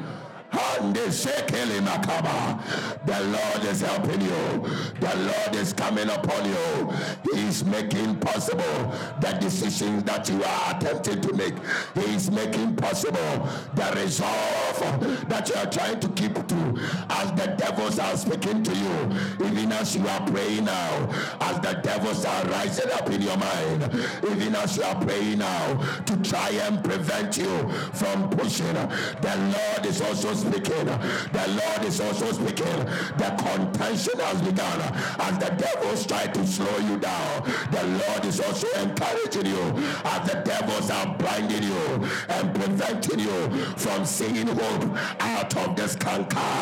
The 3.07 3.21
Lord 3.21 3.65
is 3.65 3.81
helping 3.81 4.21
you. 4.21 4.63
The 5.01 5.15
Lord 5.17 5.55
is 5.57 5.73
coming 5.73 6.09
upon 6.09 6.45
you. 6.47 6.93
He 7.33 7.49
is 7.49 7.65
making 7.65 8.17
possible 8.17 8.93
the 9.21 9.37
decisions 9.41 10.05
that 10.05 10.29
you 10.29 10.43
are 10.43 10.77
attempting 10.77 11.21
to 11.21 11.33
make. 11.35 11.55
He 11.95 12.15
is 12.15 12.31
making 12.31 12.77
possible 12.77 13.49
the 13.75 14.01
resolve 14.03 15.29
that 15.29 15.49
you 15.49 15.55
are 15.57 15.67
trying 15.67 16.01
to 16.01 16.09
keep 16.11 16.35
to 16.35 16.81
as 17.11 17.31
the 17.33 17.55
devils 17.59 17.99
are 17.99 18.17
speaking 18.17 18.63
to 18.63 18.75
you. 18.75 19.47
Even 19.47 19.73
as 19.73 19.95
you 19.97 20.07
are 20.09 20.27
praying 20.27 20.65
now, 20.65 21.11
as 21.41 21.61
the 21.61 21.81
devils 21.83 22.25
are 22.25 22.45
rising 22.47 22.91
up 22.93 23.09
in 23.11 23.23
your 23.23 23.37
mind, 23.37 23.83
even 24.31 24.55
as 24.55 24.77
you 24.77 24.83
are 24.83 25.01
praying 25.05 25.39
now 25.39 25.75
to 26.07 26.17
try 26.29 26.51
and 26.51 26.83
prevent 26.83 27.37
you 27.37 27.69
from 27.93 28.31
pushing, 28.31 28.75
the 28.75 29.55
Lord 29.55 29.87
is 29.87 30.01
also 30.01 30.35
speaking. 30.45 30.87
The 30.87 31.47
Lord 31.61 31.85
is 31.85 32.01
also 32.01 32.33
speaking. 32.33 32.79
The 33.19 33.31
contention 33.39 34.19
has 34.21 34.43
begun 34.43 34.81
as 35.19 35.39
the 35.39 35.51
devils 35.57 36.07
try 36.07 36.27
to 36.27 36.47
slow 36.47 36.77
you 36.79 36.99
down. 36.99 37.43
The 37.71 37.85
Lord 38.03 38.25
is 38.25 38.41
also 38.41 38.69
encouraging 38.81 39.47
you 39.47 39.65
as 40.05 40.31
the 40.31 40.43
devils 40.45 40.91
are 40.91 41.15
blinding 41.17 41.63
you 41.63 41.85
and 42.29 42.55
preventing 42.55 43.21
you 43.21 43.51
from 43.77 44.05
seeing 44.05 44.47
hope 44.47 44.85
out 45.21 45.57
of 45.57 45.77
this 45.77 45.97
canker. 45.97 46.55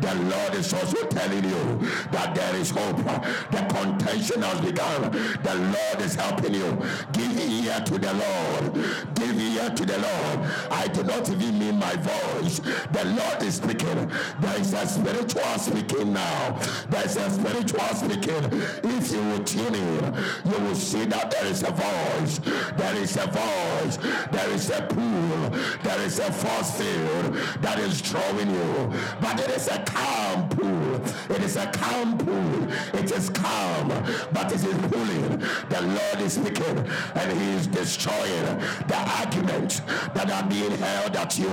The 0.00 0.14
Lord 0.14 0.54
is 0.54 0.72
also 0.72 1.06
telling 1.06 1.44
you 1.44 1.88
that 2.12 2.34
there 2.34 2.56
is 2.56 2.70
hope. 2.70 2.96
The 2.96 3.62
contention 3.74 4.42
has 4.42 4.60
begun. 4.60 5.10
The 5.42 5.54
Lord 5.54 6.00
is 6.00 6.14
helping 6.14 6.54
you. 6.54 6.78
Give 7.12 7.38
ear 7.38 7.80
to 7.86 7.98
the 7.98 8.12
Lord. 8.14 8.74
Give 9.14 9.40
ear 9.40 9.70
to 9.70 9.84
the 9.84 9.98
Lord. 9.98 10.50
I 10.70 10.88
do 10.88 11.02
not 11.02 11.28
even 11.30 11.58
mean 11.58 11.78
my 11.78 11.94
voice. 11.96 12.58
The 12.58 13.04
Lord 13.04 13.29
God 13.30 13.42
is 13.42 13.54
speaking. 13.56 14.10
There 14.40 14.60
is 14.60 14.72
a 14.72 14.86
spiritual 14.86 15.58
speaking 15.58 16.12
now. 16.12 16.58
There 16.88 17.04
is 17.04 17.16
a 17.16 17.30
spiritual 17.30 17.94
speaking. 17.94 18.44
If 18.82 19.12
you 19.12 19.22
will 19.22 19.44
tune 19.44 19.74
in, 19.74 20.14
you 20.44 20.58
will 20.64 20.74
see 20.74 21.04
that 21.06 21.30
there 21.30 21.46
is 21.46 21.62
a 21.62 21.70
voice. 21.70 22.38
There 22.76 22.96
is 22.96 23.16
a 23.16 23.26
voice. 23.26 23.96
There 24.32 24.50
is 24.50 24.70
a 24.70 24.82
pool. 24.82 25.50
There 25.82 26.00
is 26.00 26.18
a 26.18 26.32
force 26.32 26.78
field 26.78 27.34
that 27.60 27.78
is 27.78 28.02
drawing 28.02 28.50
you. 28.50 28.92
But 29.20 29.40
it 29.40 29.50
is 29.50 29.68
a 29.68 29.78
calm 29.84 30.48
pool. 30.48 31.00
It 31.36 31.42
is 31.42 31.56
a 31.56 31.66
calm 31.66 32.18
pool. 32.18 32.68
It 32.94 33.10
is 33.12 33.30
calm, 33.30 33.88
but 34.32 34.52
it 34.52 34.64
is 34.64 34.78
pulling. 34.88 35.38
The 35.68 35.82
Lord 35.82 36.20
is 36.26 36.34
speaking 36.34 36.78
and 37.14 37.40
he 37.40 37.50
is 37.50 37.66
destroying 37.66 38.58
the 38.88 38.96
arguments 39.20 39.80
that 40.14 40.30
are 40.30 40.48
being 40.48 40.72
held 40.72 41.16
at 41.16 41.38
you. 41.38 41.50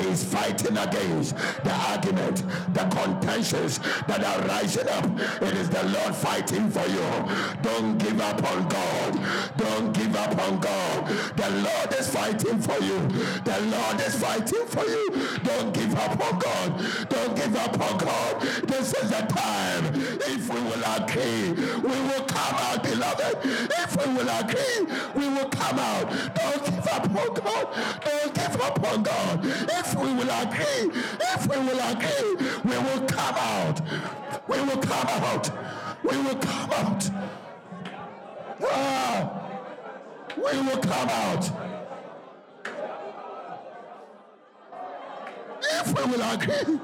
He 0.00 0.08
is 0.08 0.24
fighting 0.24 0.76
against 0.76 1.11
the 1.20 1.72
argument, 1.90 2.44
the 2.74 2.84
contentions 2.96 3.78
that 4.06 4.24
are 4.24 4.40
rising 4.48 4.88
up. 4.88 5.04
It 5.42 5.54
is 5.54 5.68
the 5.68 5.82
Lord 5.88 6.14
fighting 6.14 6.70
for 6.70 6.86
you. 6.88 7.06
Don't 7.62 7.98
give 7.98 8.20
up 8.20 8.42
on 8.50 8.68
God. 8.68 9.20
Don't 9.56 9.92
give 9.92 10.14
up 10.16 10.38
on 10.46 10.60
God. 10.60 11.06
The 11.36 11.50
Lord 11.50 11.94
is 11.98 12.08
fighting 12.08 12.60
for 12.60 12.78
you. 12.82 12.98
The 13.44 13.60
Lord 13.74 14.00
is 14.00 14.14
fighting 14.16 14.66
for 14.66 14.84
you. 14.84 15.10
Don't 15.44 15.72
give 15.74 15.94
up 15.96 16.18
on 16.20 16.38
God. 16.38 17.08
Don't 17.08 17.36
give 17.36 17.56
up 17.56 17.80
on 17.80 17.98
God. 17.98 18.40
This 18.66 18.94
is 18.94 19.10
the 19.10 19.22
time. 19.28 19.84
If 19.94 20.48
we 20.52 20.60
will 20.60 20.84
agree, 20.96 21.52
we 21.80 21.96
will 22.08 22.24
come 22.24 22.56
out, 22.66 22.82
beloved. 22.82 23.38
If 23.44 23.90
we 24.00 24.12
will 24.14 24.28
agree, 24.40 24.76
we 25.14 25.28
will 25.28 25.48
come 25.48 25.78
out. 25.78 26.10
Don't 26.34 26.64
give 26.64 26.86
up 26.88 27.04
on 27.04 27.34
God. 27.34 27.64
Don't 28.04 28.34
give 28.34 28.60
up 28.60 28.82
on 28.92 29.02
God. 29.02 29.40
If 29.44 29.94
we 29.94 30.12
will 30.14 30.30
agree, 30.42 31.01
if 31.34 31.46
we 31.48 31.56
will 31.56 31.80
agree, 31.90 32.48
we 32.64 32.76
will 32.78 33.06
come 33.06 33.34
out. 33.36 33.80
We 34.48 34.60
will 34.60 34.76
come 34.78 35.08
out. 35.08 35.50
We 36.04 36.16
will 36.18 36.36
come 36.36 36.70
out. 36.72 37.10
Ah, 38.64 39.50
we 40.36 40.60
will 40.60 40.78
come 40.78 41.08
out. 41.08 41.50
If 45.62 45.86
we 45.96 46.04
will 46.04 46.22
agree. 46.32 46.80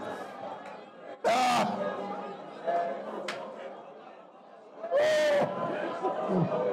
Ah. 1.27 1.79
Oh. 6.31 6.68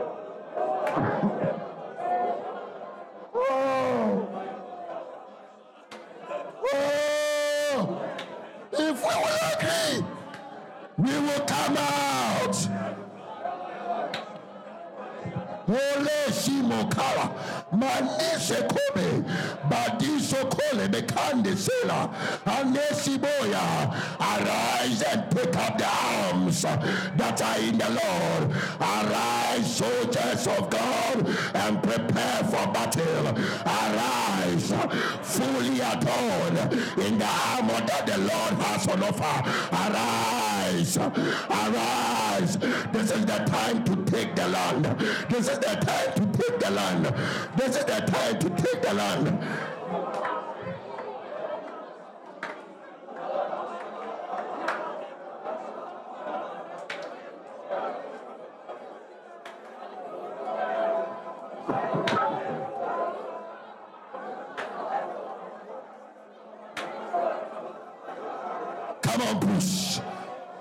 That 27.17 27.41
are 27.41 27.59
in 27.59 27.77
the 27.77 27.89
Lord. 27.89 28.51
Arise, 28.79 29.75
soldiers 29.75 30.47
of 30.47 30.69
God, 30.69 31.27
and 31.55 31.81
prepare 31.81 32.43
for 32.43 32.71
battle. 32.71 33.27
Arise, 33.65 34.71
fully 35.23 35.79
adorned 35.79 36.57
in 36.97 37.17
the 37.17 37.25
armor 37.25 37.81
that 37.85 38.05
the 38.05 38.17
Lord 38.17 38.53
has 38.65 38.87
on 38.87 39.03
offer. 39.03 39.49
Arise, 39.73 40.97
arise. 40.97 42.57
This 42.91 43.11
is 43.11 43.25
the 43.25 43.39
time 43.45 43.83
to 43.85 43.95
take 44.11 44.35
the 44.35 44.47
land. 44.47 44.85
This 45.29 45.49
is 45.49 45.55
is 45.55 45.59
the 45.59 45.75
time 45.85 46.13
to 46.13 46.37
take 46.37 46.59
the 46.59 46.71
land. 46.71 47.05
This 47.55 47.77
is 47.77 47.85
the 47.85 47.99
time 48.01 48.39
to 48.39 48.49
take 48.49 48.81
the 48.81 48.93
land. 48.93 49.27
Come 69.01 69.21
on, 69.21 69.39
push. 69.39 69.99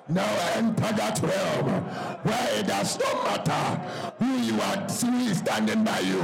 Now 0.06 0.28
enter 0.54 0.92
that 0.96 1.18
realm 1.22 1.82
where 2.24 2.60
it 2.60 2.66
does 2.66 2.98
not 2.98 3.24
matter 3.24 4.12
who 4.18 4.36
you 4.36 4.60
are, 4.60 4.76
who 4.76 5.30
is 5.30 5.38
standing 5.38 5.82
by 5.82 6.00
you, 6.00 6.20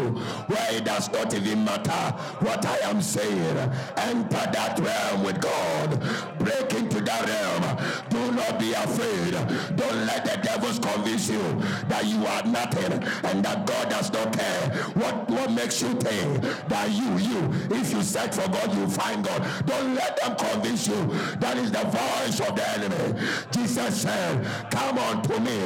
where 0.49 0.75
it 0.75 0.85
does 0.85 1.11
not 1.11 1.33
even 1.33 1.65
matter 1.65 2.15
what 2.45 2.67
I 2.67 2.77
am 2.91 3.01
saying. 3.01 3.57
Enter 3.97 4.51
that 4.53 4.79
realm 4.79 5.25
with 5.25 5.41
God. 5.41 5.99
Break 6.39 6.75
into 6.75 7.01
that 7.01 7.27
realm. 7.27 8.11
Do 8.11 8.33
not 8.33 8.59
be 8.59 8.75
afraid. 8.75 9.33
Don't 9.77 10.05
let 10.05 10.27
the 10.27 10.39
devils 10.43 10.79
convince 10.79 11.31
you 11.31 11.41
that 11.89 12.05
you 12.05 12.27
are 12.27 12.43
nothing 12.43 12.93
and 13.25 13.43
that 13.43 13.67
God 13.67 13.89
does 13.89 14.13
not 14.13 14.31
care. 14.37 14.75
What, 14.93 15.31
what 15.31 15.53
makes 15.53 15.81
you 15.81 15.95
think 15.95 16.43
that 16.69 16.91
you, 16.91 17.17
you, 17.17 17.51
if 17.71 17.93
you 17.93 18.03
search 18.03 18.35
for 18.35 18.49
God, 18.51 18.75
you 18.75 18.87
find 18.89 19.25
God. 19.25 19.43
Don't 19.65 19.95
let 19.95 20.21
them 20.21 20.37
convince 20.37 20.87
you. 20.87 21.03
That 21.39 21.57
is 21.57 21.73
the 21.73 21.85
voice 21.85 22.41
of 22.47 22.55
the 22.55 22.69
enemy. 22.73 23.19
Jesus 23.51 23.70
Jesus 23.71 24.03
said, 24.03 24.45
Come 24.73 24.99
unto 24.99 25.39
me, 25.39 25.61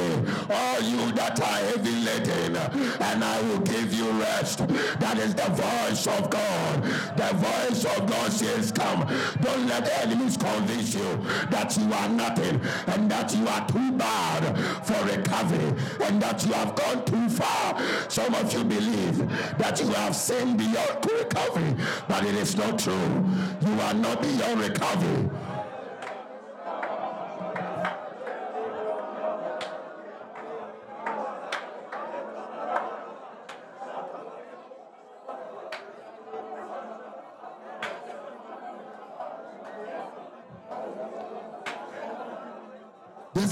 all 0.51 0.79
you 0.79 1.11
that 1.13 1.39
are 1.41 1.57
heavy 1.69 1.95
laden, 2.05 2.55
and 2.55 3.23
I 3.23 3.41
will 3.41 3.61
give 3.61 3.91
you 3.91 4.11
rest. 4.11 4.59
That 4.99 5.17
is 5.17 5.33
the 5.33 5.49
voice 5.49 6.05
of 6.05 6.29
God. 6.29 6.83
The 7.17 7.33
voice 7.33 7.83
of 7.97 8.05
God 8.05 8.31
says, 8.31 8.71
Come. 8.71 9.07
Don't 9.41 9.65
let 9.65 9.89
enemies 10.03 10.37
convince 10.37 10.93
you 10.93 11.17
that 11.49 11.75
you 11.79 11.91
are 11.91 12.09
nothing 12.09 12.61
and 12.85 13.09
that 13.09 13.35
you 13.35 13.47
are 13.47 13.67
too 13.67 13.91
bad 13.93 14.55
for 14.85 15.03
recovery 15.05 15.73
and 16.03 16.21
that 16.21 16.45
you 16.45 16.53
have 16.53 16.75
gone 16.75 17.03
too 17.05 17.27
far. 17.29 17.81
Some 18.07 18.35
of 18.35 18.53
you 18.53 18.63
believe 18.65 19.17
that 19.57 19.81
you 19.81 19.87
have 19.87 20.15
sinned 20.15 20.59
beyond 20.59 21.09
recovery, 21.11 21.73
but 22.07 22.23
it 22.23 22.35
is 22.35 22.55
not 22.55 22.77
true. 22.77 23.25
You 23.65 23.81
are 23.81 23.95
not 23.95 24.21
beyond 24.21 24.59
recovery. 24.59 25.54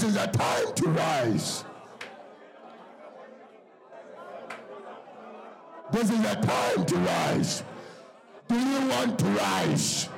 Is 0.04 0.16
a 0.16 0.26
time 0.26 0.74
to 0.74 0.88
rise. 0.90 1.64
This 5.92 6.10
is 6.10 6.20
a 6.20 6.36
time 6.36 6.84
to 6.84 6.96
rise. 6.96 7.62
Do 8.48 8.54
you 8.54 8.88
want 8.88 9.18
to 9.18 9.24
rise? 9.24 10.08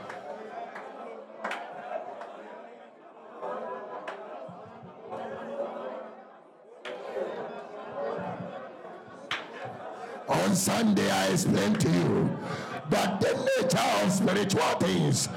On 10.29 10.55
Sunday, 10.57 11.11
I 11.11 11.29
explained 11.29 11.81
to 11.81 11.89
you 11.89 12.39
that 12.91 13.21
the 13.21 13.33
nature 13.61 14.05
of 14.05 14.13
spiritual 14.13 14.79
things 14.81 15.29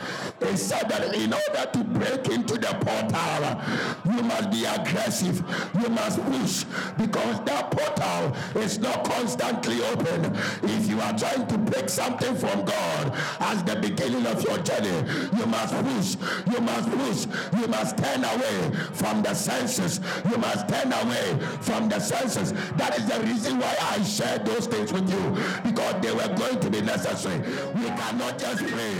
is 0.41 0.65
said 0.67 0.87
that 0.89 1.15
in 1.15 1.33
order 1.33 1.69
to 1.73 1.83
break 1.83 2.27
into 2.29 2.55
the 2.55 2.73
portal, 2.81 4.15
you 4.15 4.23
must 4.23 4.51
be 4.51 4.65
aggressive. 4.65 5.43
You 5.81 5.89
must 5.89 6.23
push 6.25 6.63
because 6.97 7.43
that 7.45 7.71
portal 7.71 8.61
is 8.61 8.79
not 8.79 9.03
constantly 9.03 9.81
open. 9.83 10.35
If 10.63 10.89
you 10.89 10.99
are 11.01 11.17
trying 11.17 11.47
to 11.47 11.57
break 11.57 11.89
something 11.89 12.35
from 12.35 12.65
God 12.65 13.13
as 13.39 13.63
the 13.63 13.75
beginning 13.77 14.25
of 14.25 14.41
your 14.43 14.57
journey, 14.59 14.97
you 15.37 15.45
must 15.45 15.73
push. 15.73 16.15
You 16.53 16.61
must 16.61 16.89
push. 16.89 17.59
You 17.59 17.67
must 17.67 17.97
turn 17.97 18.23
away 18.23 18.71
from 18.93 19.23
the 19.23 19.33
senses. 19.33 19.99
You 20.29 20.37
must 20.37 20.67
turn 20.67 20.93
away 20.93 21.39
from 21.61 21.89
the 21.89 21.99
senses. 21.99 22.53
That 22.77 22.97
is 22.97 23.07
the 23.07 23.19
reason 23.21 23.59
why 23.59 23.75
I 23.81 24.03
shared 24.03 24.45
those 24.45 24.67
things 24.67 24.93
with 24.93 25.09
you 25.09 25.69
because 25.69 25.95
they 26.01 26.11
were 26.11 26.33
going 26.35 26.59
to 26.59 26.69
be 26.69 26.81
necessary. 26.81 27.38
We 27.75 27.87
cannot 27.87 28.37
just 28.37 28.65
pray 28.67 28.93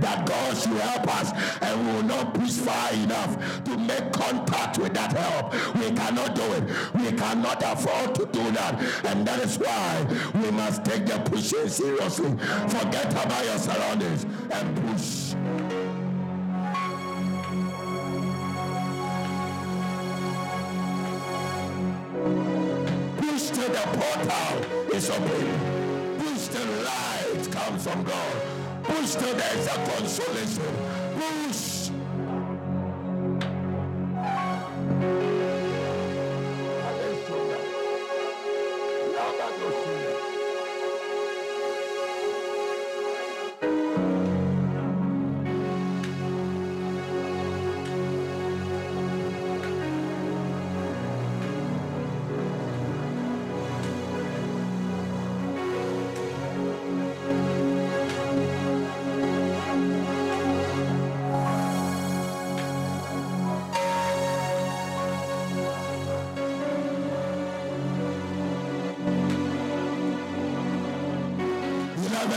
that 0.00 0.26
God 0.26 0.56
should 0.56 0.72
help 0.72 1.06
us 1.20 1.32
and 1.62 1.86
we 1.86 1.92
will 1.94 2.02
not 2.02 2.34
push 2.34 2.52
far 2.52 2.92
enough 2.92 3.64
to 3.64 3.76
make 3.76 4.12
contact 4.12 4.78
with 4.78 4.94
that 4.94 5.12
help. 5.12 5.52
We 5.76 5.90
cannot 5.92 6.34
do 6.34 6.42
it. 6.52 6.64
We 6.94 7.12
cannot 7.16 7.62
afford 7.62 8.14
to 8.16 8.26
do 8.26 8.50
that. 8.52 8.80
And 9.04 9.26
that 9.26 9.40
is 9.40 9.58
why 9.58 10.06
we 10.34 10.50
must 10.50 10.84
take 10.84 11.06
the 11.06 11.18
pushing 11.30 11.68
seriously. 11.68 12.30
Forget 12.68 13.12
about 13.12 13.44
your 13.44 13.58
surroundings 13.58 14.24
and 14.50 14.76
push. 14.82 15.34
Push 23.18 23.48
to 23.50 23.60
the 23.60 23.82
portal 23.92 24.94
is 24.94 25.10
open. 25.10 25.85
Comes 27.66 27.82
from 27.82 28.04
God. 28.04 28.42
Push 28.84 29.14
till 29.16 29.34
there 29.34 29.56
is 29.58 29.66
a 29.66 29.70
consolation. 29.90 30.62
Push. 31.18 32.05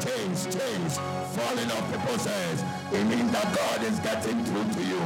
chains, 0.00 0.46
chains 0.46 0.98
falling 1.36 1.70
off 1.72 1.84
people's 1.92 2.24
heads. 2.24 2.64
It 2.92 3.04
means 3.04 3.30
that 3.32 3.54
God 3.54 3.82
is 3.84 4.00
getting 4.00 4.42
through 4.44 4.68
to 4.74 4.82
you. 4.82 5.00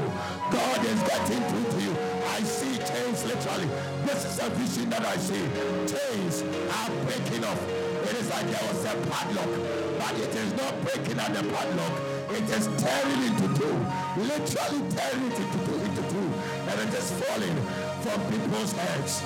God 0.50 0.84
is 0.84 1.02
getting 1.02 1.42
through 1.50 1.70
to 1.72 1.80
you. 1.84 1.96
I 2.30 2.40
see 2.42 2.78
chains 2.78 3.24
literally. 3.24 3.68
This 4.06 4.24
is 4.24 4.38
a 4.38 4.48
vision 4.50 4.90
that 4.90 5.04
I 5.04 5.16
see. 5.16 5.42
Chains 5.90 6.42
are 6.42 6.90
breaking 7.06 7.44
off. 7.44 7.60
It 8.04 8.16
is 8.20 8.28
like 8.30 8.46
there 8.46 8.68
was 8.68 8.84
a 8.84 8.94
padlock, 9.10 9.50
but 9.98 10.14
it 10.20 10.34
is 10.34 10.52
not 10.54 10.80
breaking 10.82 11.18
at 11.18 11.34
the 11.34 11.42
padlock. 11.42 11.92
It 12.30 12.48
is 12.50 12.68
tearing 12.78 13.22
into 13.28 13.48
two. 13.58 13.76
Literally 14.16 14.82
tearing 14.90 15.24
into 15.24 15.44
two, 15.64 15.76
into 15.86 16.02
two. 16.10 16.28
And 16.70 16.80
it 16.80 16.94
is 16.94 17.10
falling 17.10 17.56
from 18.02 18.20
people's 18.30 18.72
heads. 18.72 19.22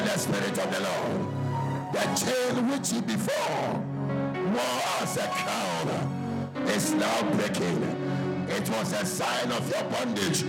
The 0.00 0.18
Spirit 0.18 0.58
of 0.58 0.70
the 0.74 0.80
Lord. 0.80 1.92
The 1.92 2.00
chain 2.16 2.70
which 2.70 2.90
he 2.90 3.00
before 3.02 3.84
wore 4.54 4.82
as 5.02 5.16
a 5.18 5.28
crown 5.28 5.88
is 6.68 6.92
now 6.94 7.22
breaking. 7.32 7.82
It 8.48 8.68
was 8.70 8.92
a 8.94 9.04
sign 9.04 9.52
of 9.52 9.70
your 9.70 9.84
bondage, 9.84 10.44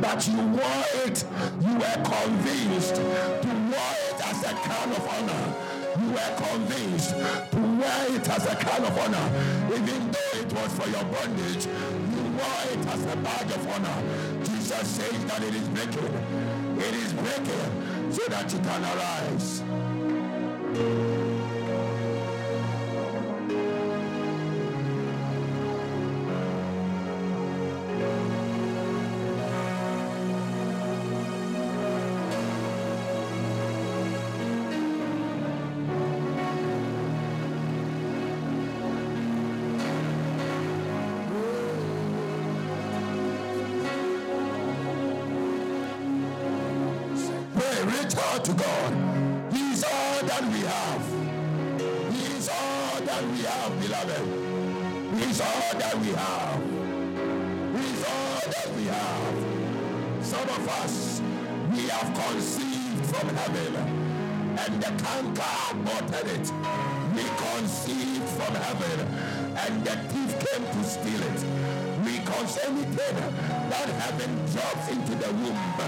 but 0.00 0.26
you 0.26 0.38
wore 0.38 0.84
it. 1.04 1.22
You 1.60 1.74
were 1.74 2.02
convinced 2.02 2.94
to 2.96 3.02
wear 3.02 3.94
it 4.10 4.26
as 4.26 4.42
a 4.42 4.54
crown 4.54 4.90
of 4.90 5.06
honor. 5.06 5.54
You 6.00 6.10
were 6.10 6.34
convinced 6.48 7.10
to 7.10 7.58
wear 7.78 8.16
it 8.16 8.28
as 8.28 8.46
a 8.46 8.56
crown 8.56 8.84
of 8.84 8.98
honor, 8.98 9.26
even 9.74 10.10
though 10.12 10.38
it 10.40 10.52
was 10.52 10.72
for 10.78 10.88
your 10.88 11.04
bondage. 11.04 11.66
You 11.66 12.22
wore 12.38 12.64
it 12.72 12.86
as 12.88 13.04
a 13.04 13.16
badge 13.18 13.52
of 13.52 13.68
honor. 13.68 14.33
Jesus 14.64 14.88
says 14.88 15.24
that 15.26 15.42
it 15.42 15.54
is 15.54 15.68
breaking. 15.68 16.14
It 16.78 16.94
is 16.94 17.12
breaking 17.12 18.10
so 18.10 18.22
that 18.30 18.50
you 18.50 18.58
can 18.60 18.82
arise. 18.82 19.62
That 55.78 55.98
we 55.98 56.08
have. 56.12 56.62
Is 57.74 58.04
all 58.04 58.40
that 58.50 58.68
we 58.76 58.84
have. 58.86 60.24
Some 60.24 60.48
of 60.48 60.68
us, 60.68 61.20
we 61.72 61.88
have 61.88 62.10
conceived 62.14 63.06
from 63.06 63.28
heaven, 63.36 63.74
and 64.58 64.82
the 64.82 64.90
canker 65.02 65.54
aborted 65.70 66.26
it. 66.36 66.52
We 67.14 67.24
conceived 67.46 68.28
from 68.30 68.54
heaven, 68.54 69.00
and 69.56 69.84
the 69.84 69.96
thief 70.10 70.32
came 70.44 70.64
to 70.64 70.84
steal 70.84 71.22
it 71.22 71.40
We 72.04 72.18
because 72.18 72.58
anything 72.66 73.16
that 73.70 73.88
heaven 73.88 74.30
drops 74.52 74.88
into 74.88 75.14
the 75.14 75.32
womb 75.32 75.80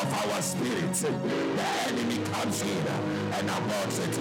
of 0.00 0.08
our 0.20 0.42
spirit, 0.42 0.92
the 0.92 1.66
enemy 1.88 2.18
comes 2.32 2.62
in 2.62 2.86
and 3.36 3.48
aborts 3.48 3.98
it. 4.06 4.18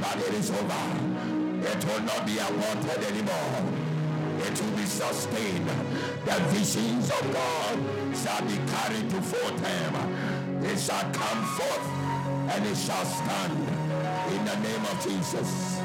But 0.00 0.16
it 0.16 0.34
is 0.34 0.50
over. 0.50 1.22
It 1.64 1.84
will 1.84 2.02
not 2.02 2.26
be 2.26 2.38
aborted 2.38 3.04
anymore. 3.04 3.81
It 4.46 4.60
will 4.60 4.76
be 4.76 4.84
sustained. 4.84 5.68
The 6.24 6.36
visions 6.50 7.10
of 7.10 7.32
God 7.32 7.78
shall 8.16 8.42
be 8.42 8.58
carried 8.72 9.08
to 9.10 9.22
full 9.22 9.50
term. 9.58 9.94
It 10.64 10.78
shall 10.78 11.06
come 11.12 11.44
forth 11.56 11.86
and 12.52 12.66
it 12.66 12.76
shall 12.76 13.04
stand 13.04 13.58
in 14.34 14.44
the 14.44 14.56
name 14.56 14.84
of 14.92 14.96
Jesus. 15.02 15.78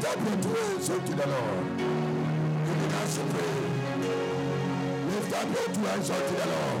Lift 0.00 0.16
up 0.16 0.26
your 0.26 0.42
two 0.42 0.54
hands 0.54 0.90
unto 0.90 1.14
the 1.14 1.26
Lord. 1.26 1.80
You 1.80 2.74
begin 2.80 3.08
to 3.16 3.22
pray. 3.32 3.56
Lift 5.12 5.32
up 5.36 5.48
your 5.54 5.68
two 5.74 5.84
hands 5.84 6.10
unto 6.10 6.34
the 6.36 6.46
Lord. 6.46 6.80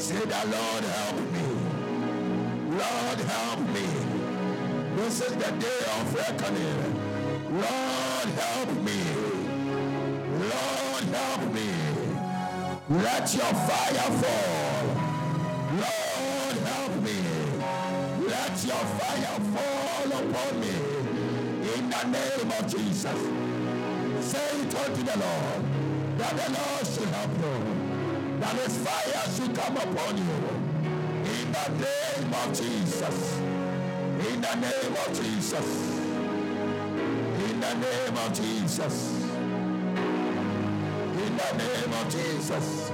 Say 0.00 0.24
that 0.24 0.46
Lord 0.48 0.84
help 0.84 1.20
me. 1.34 1.48
Lord 2.70 3.20
help 3.28 3.60
me. 3.76 3.86
This 4.96 5.20
is 5.20 5.32
the 5.32 5.52
day 5.52 5.82
of 5.98 6.14
reckoning. 6.14 6.80
Lord 7.52 8.28
help 8.40 8.70
me. 8.82 9.00
Lord 10.48 11.04
help 11.18 11.52
me. 11.52 11.70
Let 12.88 13.34
your 13.34 13.54
fire 13.68 14.10
fall. 14.22 14.86
Lord 15.84 16.56
help 16.70 16.94
me. 17.02 17.18
Let 18.28 18.64
your 18.64 18.84
fire 18.96 19.40
fall 19.52 20.12
upon 20.20 20.60
me 20.60 20.95
the 22.02 22.08
name 22.08 22.50
of 22.50 22.66
Jesus. 22.70 23.20
Say 24.20 24.60
it 24.60 24.74
unto 24.74 25.02
the 25.02 25.18
Lord 25.18 26.18
that 26.18 26.36
the 26.36 26.52
Lord 26.52 26.86
should 26.86 27.08
help 27.08 27.30
you, 27.40 28.40
that 28.40 28.54
his 28.56 28.76
fire 28.78 29.24
should 29.34 29.54
come 29.56 29.76
upon 29.76 30.18
you. 30.18 30.36
In 31.24 31.52
the 31.52 31.68
name 31.84 32.34
of 32.34 32.48
Jesus. 32.48 33.38
In 33.38 34.40
the 34.40 34.54
name 34.56 34.96
of 35.06 35.22
Jesus. 35.22 35.98
In 37.38 37.60
the 37.60 37.74
name 37.74 38.16
of 38.16 38.32
Jesus. 38.34 39.22
In 41.22 41.36
the 41.36 41.50
name 41.56 41.92
of 41.92 42.10
Jesus. 42.10 42.90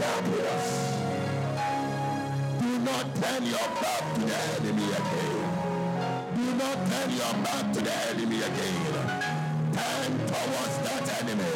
Do 0.00 0.06
not 2.78 3.14
turn 3.16 3.44
your 3.44 3.68
back 3.84 4.14
to 4.14 4.20
the 4.20 4.38
enemy 4.56 4.88
again. 4.96 5.36
Do 6.36 6.54
not 6.56 6.78
turn 6.88 7.10
your 7.10 7.34
back 7.44 7.70
to 7.74 7.80
the 7.82 7.92
enemy 8.08 8.40
again. 8.40 8.94
Turn 9.76 10.10
towards 10.24 10.76
that 10.88 11.04
enemy 11.20 11.52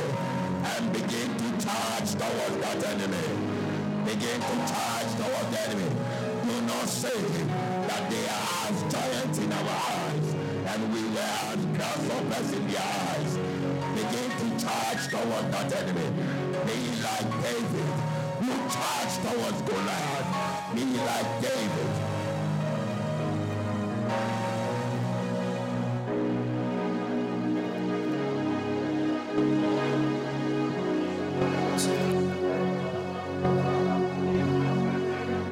and 0.63 0.93
begin 0.93 1.35
to 1.41 1.49
charge 1.65 2.11
towards 2.21 2.57
that 2.61 2.85
enemy. 2.85 3.25
Begin 4.05 4.41
to 4.41 4.57
charge 4.69 5.11
towards 5.17 5.49
the 5.51 5.61
enemy. 5.65 5.89
Do 6.45 6.61
not 6.67 6.87
say 6.87 7.21
that 7.89 8.11
they 8.11 8.27
are 8.29 8.69
as 8.69 8.79
giants 8.93 9.39
in 9.39 9.53
our 9.53 9.71
eyes 9.71 10.29
and 10.69 10.93
we 10.93 11.03
were 11.17 11.33
as 11.49 11.65
grasshoppers 11.77 12.53
in 12.53 12.67
their 12.69 12.85
eyes. 13.09 13.39
Begin 13.97 14.31
to 14.37 14.47
charge 14.63 15.09
towards 15.09 15.49
that 15.49 15.73
enemy. 15.81 16.09
Be 16.67 16.79
like 17.01 17.43
David 17.43 17.94
charged 18.69 19.23
towards 19.23 19.63
Goliath. 19.63 20.75
Be 20.75 20.85
like 20.97 21.41
David. 21.43 21.91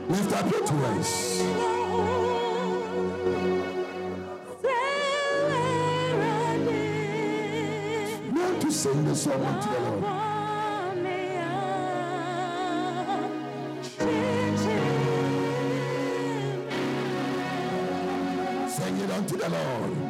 Lift 0.08 0.32
up 0.32 0.50
your 0.50 0.66
voice. 0.66 1.42
To 8.60 8.70
sing 8.70 9.04
this 9.04 9.22
song 9.24 9.60
to 9.60 9.68
the 9.68 9.80
Lord. 10.00 10.21
it 19.02 19.10
unto 19.10 19.36
the 19.36 19.48
Lord. 19.48 20.01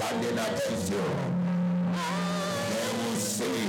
Standing 0.00 0.38
against 0.38 0.90
you, 0.92 1.04
they 2.70 2.88
will 2.96 3.16
see 3.16 3.66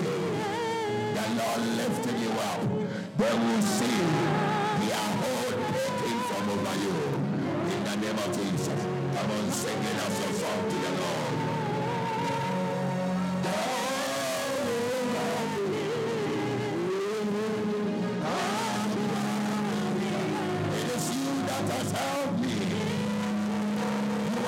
the 1.17 1.25
Lord 1.39 1.61
lifting 1.75 2.19
you 2.23 2.31
up. 2.51 2.61
They 3.17 3.33
will 3.43 3.61
see 3.61 3.99
their 4.79 5.07
hold 5.19 5.55
breaking 5.73 6.19
from 6.29 6.49
over 6.53 6.75
you. 6.83 6.95
In 7.73 7.83
the 7.83 7.95
name 7.97 8.17
of 8.17 8.29
Jesus. 8.37 8.81
Come 9.13 9.31
on, 9.31 9.51
sing 9.51 9.83
it 9.89 9.97
as 10.05 10.19
your 10.21 10.33
song 10.39 10.69
to 10.69 10.75
the 10.85 11.01
Lord. 11.01 11.20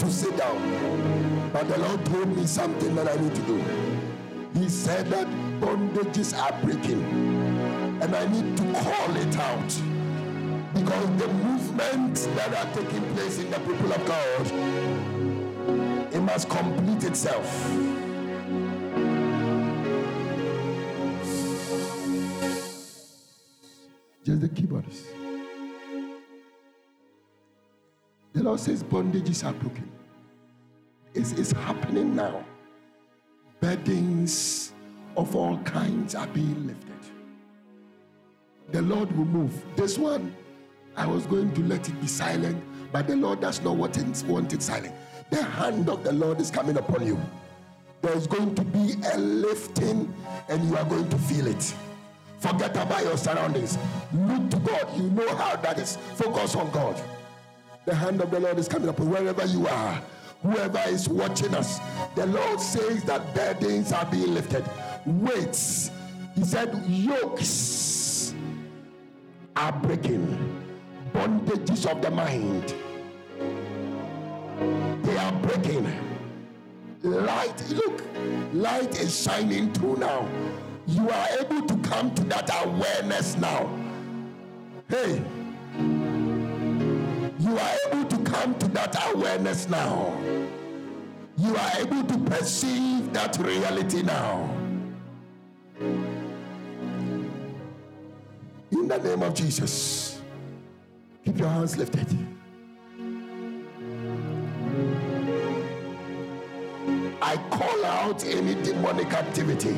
To 0.00 0.10
sit 0.10 0.36
down, 0.36 1.50
but 1.52 1.68
the 1.68 1.78
Lord 1.78 2.04
told 2.06 2.36
me 2.36 2.46
something 2.46 2.94
that 2.96 3.08
I 3.08 3.16
need 3.22 3.34
to 3.34 3.42
do. 3.42 3.62
He 4.58 4.68
said 4.68 5.06
that 5.06 5.26
bondages 5.60 6.36
are 6.36 6.52
breaking, 6.62 7.02
and 8.02 8.14
I 8.14 8.26
need 8.26 8.56
to 8.56 8.64
call 8.72 9.16
it 9.16 9.36
out 9.38 9.72
because 10.74 11.06
the 11.16 11.28
movements 11.28 12.26
that 12.26 12.52
are 12.54 12.74
taking 12.74 13.02
place 13.14 13.38
in 13.38 13.50
the 13.50 13.60
people 13.60 13.92
of 13.92 14.04
God, 14.04 14.52
it 16.12 16.20
must 16.20 16.50
complete 16.50 17.04
itself. 17.04 17.46
Just 24.24 24.40
the 24.40 24.48
keyboards. 24.48 25.23
The 28.54 28.58
says 28.58 28.84
bondages 28.84 29.44
are 29.44 29.52
broken. 29.52 29.90
It's, 31.12 31.32
it's 31.32 31.50
happening 31.50 32.14
now. 32.14 32.44
Burdens 33.60 34.72
of 35.16 35.34
all 35.34 35.58
kinds 35.64 36.14
are 36.14 36.28
being 36.28 36.68
lifted. 36.68 37.12
The 38.70 38.80
Lord 38.80 39.10
will 39.16 39.24
move. 39.24 39.60
This 39.74 39.98
one, 39.98 40.32
I 40.96 41.04
was 41.04 41.26
going 41.26 41.52
to 41.54 41.62
let 41.62 41.88
it 41.88 42.00
be 42.00 42.06
silent, 42.06 42.62
but 42.92 43.08
the 43.08 43.16
Lord 43.16 43.40
does 43.40 43.60
not 43.60 43.74
want 43.74 43.98
it, 43.98 44.24
want 44.28 44.52
it 44.52 44.62
silent. 44.62 44.94
The 45.30 45.42
hand 45.42 45.88
of 45.88 46.04
the 46.04 46.12
Lord 46.12 46.40
is 46.40 46.52
coming 46.52 46.76
upon 46.76 47.04
you. 47.04 47.20
There's 48.02 48.28
going 48.28 48.54
to 48.54 48.62
be 48.62 48.94
a 49.14 49.18
lifting, 49.18 50.14
and 50.48 50.64
you 50.68 50.76
are 50.76 50.84
going 50.84 51.08
to 51.08 51.18
feel 51.18 51.48
it. 51.48 51.74
Forget 52.38 52.76
about 52.76 53.02
your 53.02 53.16
surroundings. 53.16 53.78
Look 54.12 54.48
to 54.50 54.58
God. 54.58 54.96
You 54.96 55.10
know 55.10 55.34
how 55.34 55.56
that 55.56 55.80
is. 55.80 55.96
Focus 56.14 56.54
on 56.54 56.70
God. 56.70 57.02
The 57.86 57.94
hand 57.94 58.20
of 58.20 58.30
the 58.30 58.40
Lord 58.40 58.58
is 58.58 58.68
coming 58.68 58.88
upon 58.88 59.10
wherever 59.10 59.44
you 59.44 59.66
are. 59.66 60.02
Whoever 60.42 60.82
is 60.88 61.08
watching 61.08 61.54
us, 61.54 61.80
the 62.14 62.26
Lord 62.26 62.60
says 62.60 63.02
that 63.04 63.34
burdens 63.34 63.92
are 63.92 64.06
being 64.06 64.34
lifted. 64.34 64.64
Weights, 65.06 65.90
He 66.34 66.44
said, 66.44 66.74
yokes 66.86 68.34
are 69.56 69.72
breaking 69.72 70.62
bondages 71.12 71.90
of 71.90 72.02
the 72.02 72.10
mind. 72.10 72.74
They 75.04 75.16
are 75.16 75.32
breaking. 75.42 75.86
Light, 77.02 77.70
look, 77.70 78.02
light 78.52 78.98
is 79.00 79.22
shining 79.22 79.72
through 79.72 79.96
now. 79.98 80.28
You 80.86 81.08
are 81.08 81.26
able 81.40 81.62
to 81.66 81.76
come 81.88 82.14
to 82.14 82.24
that 82.24 82.50
awareness 82.64 83.36
now. 83.36 83.70
Hey, 84.88 85.22
you 87.38 87.58
are 87.58 87.76
able 87.86 88.04
to 88.04 88.18
come 88.30 88.58
to 88.58 88.68
that 88.68 88.96
awareness 89.12 89.68
now. 89.68 90.16
You 91.36 91.56
are 91.56 91.70
able 91.78 92.04
to 92.04 92.18
perceive 92.30 93.12
that 93.12 93.36
reality 93.38 94.02
now. 94.02 94.48
In 98.70 98.88
the 98.88 98.98
name 98.98 99.22
of 99.22 99.34
Jesus. 99.34 100.20
Keep 101.24 101.38
your 101.38 101.48
hands 101.48 101.76
lifted. 101.76 102.06
I 107.20 107.36
call 107.50 107.84
out 107.84 108.24
any 108.24 108.54
demonic 108.62 109.12
activity 109.12 109.76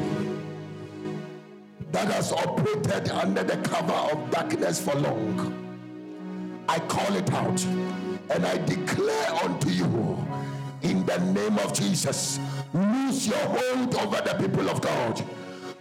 that 1.92 2.08
has 2.08 2.32
operated 2.32 3.08
under 3.10 3.44
the 3.44 3.56
cover 3.58 3.92
of 3.92 4.30
darkness 4.30 4.80
for 4.80 4.94
long. 4.96 5.65
I 6.68 6.78
call 6.80 7.14
it 7.14 7.32
out 7.32 7.64
and 8.30 8.46
I 8.46 8.58
declare 8.58 9.30
unto 9.44 9.70
you 9.70 10.26
in 10.82 11.04
the 11.06 11.18
name 11.18 11.58
of 11.58 11.72
Jesus 11.72 12.38
lose 12.74 13.26
your 13.26 13.38
hold 13.38 13.94
over 13.94 14.20
the 14.22 14.34
people 14.38 14.68
of 14.68 14.80
God 14.80 15.22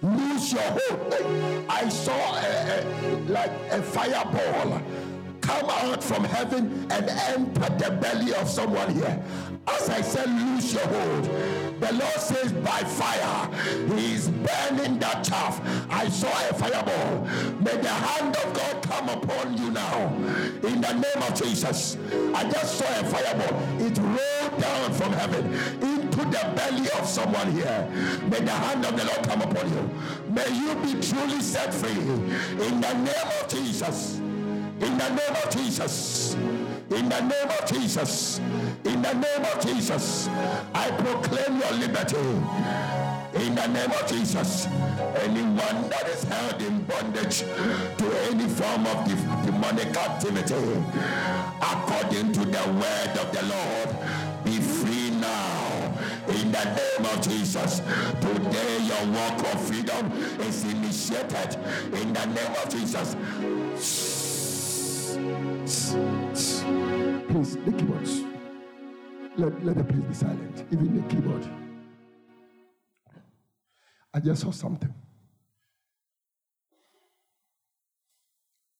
lose 0.01 0.53
your 0.53 0.61
hold 0.61 1.65
I 1.69 1.89
saw 1.89 2.35
a, 2.37 2.79
a, 2.79 3.19
like 3.27 3.51
a 3.71 3.81
fireball 3.81 4.81
come 5.45 5.69
out 5.69 6.03
from 6.03 6.23
heaven 6.23 6.87
and 6.89 7.09
enter 7.09 7.69
the 7.77 7.91
belly 8.01 8.33
of 8.33 8.49
someone 8.49 8.93
here. 8.93 9.23
As 9.67 9.89
I 9.89 10.01
said, 10.01 10.27
lose 10.27 10.73
your 10.73 10.87
hold. 10.87 11.25
The 11.79 11.93
Lord 11.93 12.19
says, 12.19 12.51
by 12.53 12.79
fire, 12.83 13.49
He 13.95 14.13
is 14.15 14.29
burning 14.29 14.99
that 14.99 15.23
chaff. 15.23 15.61
I 15.89 16.07
saw 16.09 16.29
a 16.49 16.53
fireball. 16.53 17.25
May 17.61 17.77
the 17.81 17.89
hand 17.89 18.35
of 18.37 18.53
God 18.53 18.81
come 18.83 19.09
upon 19.09 19.57
you 19.57 19.71
now. 19.71 20.07
In 20.63 20.81
the 20.81 20.93
name 20.93 21.21
of 21.27 21.33
Jesus. 21.35 21.97
I 22.33 22.49
just 22.49 22.77
saw 22.77 22.85
a 22.85 23.03
fireball. 23.03 23.61
It 23.81 23.97
rolled 23.97 24.61
down 24.61 24.93
from 24.93 25.13
heaven 25.13 25.53
into 25.81 26.19
the 26.25 26.53
belly 26.55 26.89
of 26.97 27.07
someone 27.07 27.51
here. 27.51 27.89
May 28.29 28.39
the 28.39 28.51
hand 28.51 28.85
of 28.85 28.95
the 28.97 29.05
Lord 29.05 29.27
come 29.27 29.41
upon 29.41 29.69
you. 29.69 29.89
May 30.31 30.49
you 30.55 30.75
be 30.75 31.01
truly 31.05 31.41
set 31.41 31.73
free. 31.73 31.91
In 31.91 32.81
the 32.81 32.93
name 32.93 33.29
of 33.41 33.47
Jesus. 33.49 34.17
In 34.17 34.97
the 34.97 35.09
name 35.09 35.35
of 35.43 35.49
Jesus. 35.51 36.35
In 36.91 37.09
the 37.09 37.19
name 37.19 37.49
of 37.49 37.65
Jesus. 37.67 38.39
In 38.83 39.01
the 39.01 39.13
name 39.13 39.45
of 39.53 39.59
Jesus. 39.59 40.27
I 40.73 40.91
proclaim 40.91 41.59
your 41.59 41.71
liberty. 41.73 42.17
In 43.43 43.55
the 43.55 43.67
name 43.67 43.91
of 43.91 44.07
Jesus. 44.07 44.67
Anyone 45.17 45.89
that 45.89 46.07
is 46.07 46.23
held 46.25 46.61
in 46.61 46.83
bondage 46.83 47.39
to 47.39 48.05
any 48.29 48.47
form 48.47 48.85
of 48.85 49.07
demonic 49.45 49.97
activity, 49.97 50.83
according 51.59 52.31
to 52.33 52.45
the 52.45 52.65
word 52.73 53.17
of 53.17 53.31
the 53.33 53.43
Lord, 53.47 54.43
be 54.43 54.59
free 54.59 55.09
now 55.09 55.91
in 56.27 56.51
the 56.51 56.65
name 56.65 57.05
of 57.11 57.21
Jesus. 57.21 57.81
Today, 58.21 58.77
your 58.83 59.11
walk 59.11 59.39
of 59.53 59.59
freedom 59.61 60.11
is 60.41 60.63
initiated 60.65 61.55
in 61.93 62.13
the 62.13 62.25
name 62.25 62.55
of 62.63 62.69
Jesus. 62.69 63.15
Please, 67.29 67.55
the 67.55 67.73
keyboards. 67.77 68.23
Let, 69.37 69.65
let 69.65 69.77
the 69.77 69.83
place 69.83 70.01
be 70.01 70.13
silent. 70.13 70.65
Even 70.71 71.01
the 71.01 71.07
keyboard. 71.07 71.47
I 74.13 74.19
just 74.19 74.41
saw 74.41 74.51
something. 74.51 74.93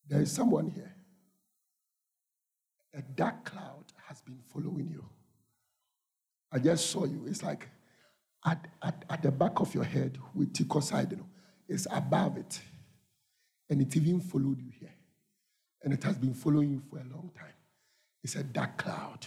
There 0.07 0.21
is 0.21 0.31
someone 0.31 0.67
here. 0.67 0.93
A 2.93 3.01
dark 3.01 3.45
cloud 3.45 3.85
has 4.07 4.21
been 4.21 4.39
following 4.53 4.89
you. 4.89 5.05
I 6.51 6.59
just 6.59 6.89
saw 6.89 7.05
you. 7.05 7.25
It's 7.27 7.43
like 7.43 7.69
at, 8.45 8.67
at, 8.83 9.05
at 9.09 9.21
the 9.23 9.31
back 9.31 9.59
of 9.59 9.73
your 9.73 9.83
head 9.83 10.17
with 10.33 10.53
Tico 10.53 10.79
side, 10.79 11.11
you 11.11 11.17
know, 11.17 11.27
it's 11.67 11.87
above 11.91 12.37
it. 12.37 12.61
And 13.69 13.81
it 13.81 13.95
even 13.95 14.21
followed 14.21 14.59
you 14.61 14.71
and 15.85 15.93
it 15.93 16.03
has 16.03 16.17
been 16.17 16.33
following 16.33 16.71
you 16.71 16.81
for 16.89 16.97
a 16.97 17.03
long 17.03 17.29
time. 17.37 17.53
It's 18.23 18.35
a 18.35 18.43
dark 18.43 18.77
cloud, 18.77 19.25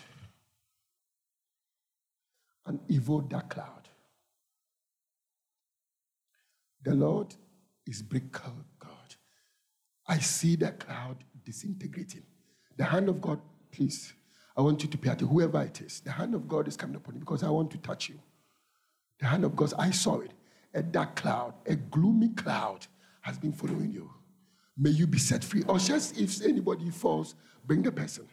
an 2.67 2.81
evil 2.89 3.21
dark 3.21 3.51
cloud. 3.51 3.89
The 6.83 6.95
Lord 6.95 7.33
is 7.87 8.03
big 8.03 8.33
God. 8.33 8.51
I 10.09 10.19
see 10.19 10.57
the 10.57 10.73
cloud 10.73 11.19
disintegrating. 11.45 12.25
The 12.77 12.85
hand 12.85 13.09
of 13.09 13.21
God, 13.21 13.41
please, 13.71 14.13
I 14.57 14.63
want 14.63 14.83
you 14.83 14.89
to 14.89 14.99
pay 14.99 15.11
attention, 15.11 15.29
whoever 15.29 15.63
it 15.63 15.81
is. 15.81 16.01
The 16.01 16.11
hand 16.11 16.35
of 16.35 16.49
God 16.49 16.67
is 16.67 16.77
coming 16.77 16.97
upon 16.97 17.15
you 17.15 17.21
because 17.21 17.45
I 17.45 17.51
want 17.51 17.71
to 17.71 17.79
touch 17.79 18.09
you. 18.09 18.19
The 19.21 19.27
hand 19.27 19.45
of 19.45 19.55
God, 19.55 19.73
I 19.79 19.91
saw 19.93 20.21
it. 20.21 20.33
A 20.75 20.83
dark 20.83 21.15
cloud, 21.17 21.55
a 21.67 21.77
gloomy 21.77 22.31
cloud 22.31 22.87
has 23.21 23.39
been 23.39 23.53
following 23.53 23.93
you. 23.93 24.11
May 24.79 24.91
you 24.91 25.07
be 25.07 25.19
set 25.19 25.43
free. 25.43 25.65
Or 25.67 25.79
just 25.79 26.19
if 26.19 26.41
anybody 26.43 26.91
falls, 26.91 27.35
bring 27.67 27.83
the 27.83 27.91
person. 27.91 28.29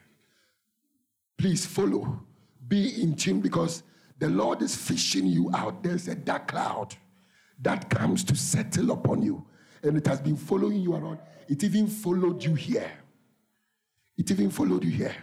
Please 1.38 1.66
follow. 1.66 2.22
Be 2.68 3.02
in 3.02 3.16
tune 3.16 3.42
because 3.42 3.84
the 4.20 4.30
Lord 4.30 4.62
is 4.62 4.76
fishing 4.76 5.26
you 5.26 5.50
out. 5.56 5.84
There's 5.84 6.08
a 6.08 6.16
dark 6.16 6.48
cloud 6.50 6.96
that 7.62 7.90
comes 7.90 8.24
to 8.26 8.36
settle 8.36 8.92
upon 8.92 9.24
you. 9.24 9.46
And 9.84 9.98
it 9.98 10.08
has 10.08 10.20
been 10.22 10.38
following 10.38 10.82
you 10.82 10.96
around. 10.96 11.20
It 11.48 11.64
even 11.64 11.88
followed 11.88 12.44
you 12.44 12.54
here. 12.56 12.92
It 14.18 14.32
even 14.32 14.50
followed 14.50 14.84
you 14.84 14.92
here. 14.92 15.16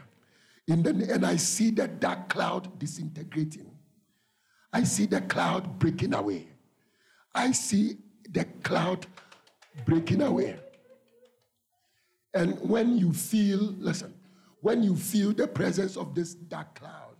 The, 0.66 1.08
and 1.12 1.26
I 1.26 1.36
see 1.36 1.70
the 1.70 1.88
dark 1.88 2.28
cloud 2.28 2.78
disintegrating. 2.78 3.70
I 4.72 4.84
see 4.84 5.06
the 5.06 5.20
cloud 5.20 5.78
breaking 5.78 6.14
away. 6.14 6.48
I 7.34 7.52
see 7.52 7.96
the 8.30 8.44
cloud 8.62 9.06
breaking 9.84 10.22
away. 10.22 10.58
And 12.34 12.58
when 12.60 12.96
you 12.96 13.12
feel, 13.12 13.74
listen, 13.78 14.14
when 14.60 14.82
you 14.82 14.96
feel 14.96 15.32
the 15.32 15.46
presence 15.46 15.96
of 15.96 16.14
this 16.14 16.34
dark 16.34 16.74
cloud, 16.76 17.16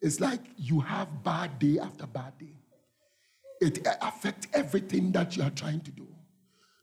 it's 0.00 0.20
like 0.20 0.40
you 0.56 0.80
have 0.80 1.24
bad 1.24 1.58
day 1.58 1.78
after 1.78 2.06
bad 2.06 2.38
day. 2.38 2.56
It 3.60 3.86
affects 4.00 4.46
everything 4.54 5.10
that 5.12 5.36
you 5.36 5.42
are 5.42 5.50
trying 5.50 5.80
to 5.80 5.90
do. 5.90 6.06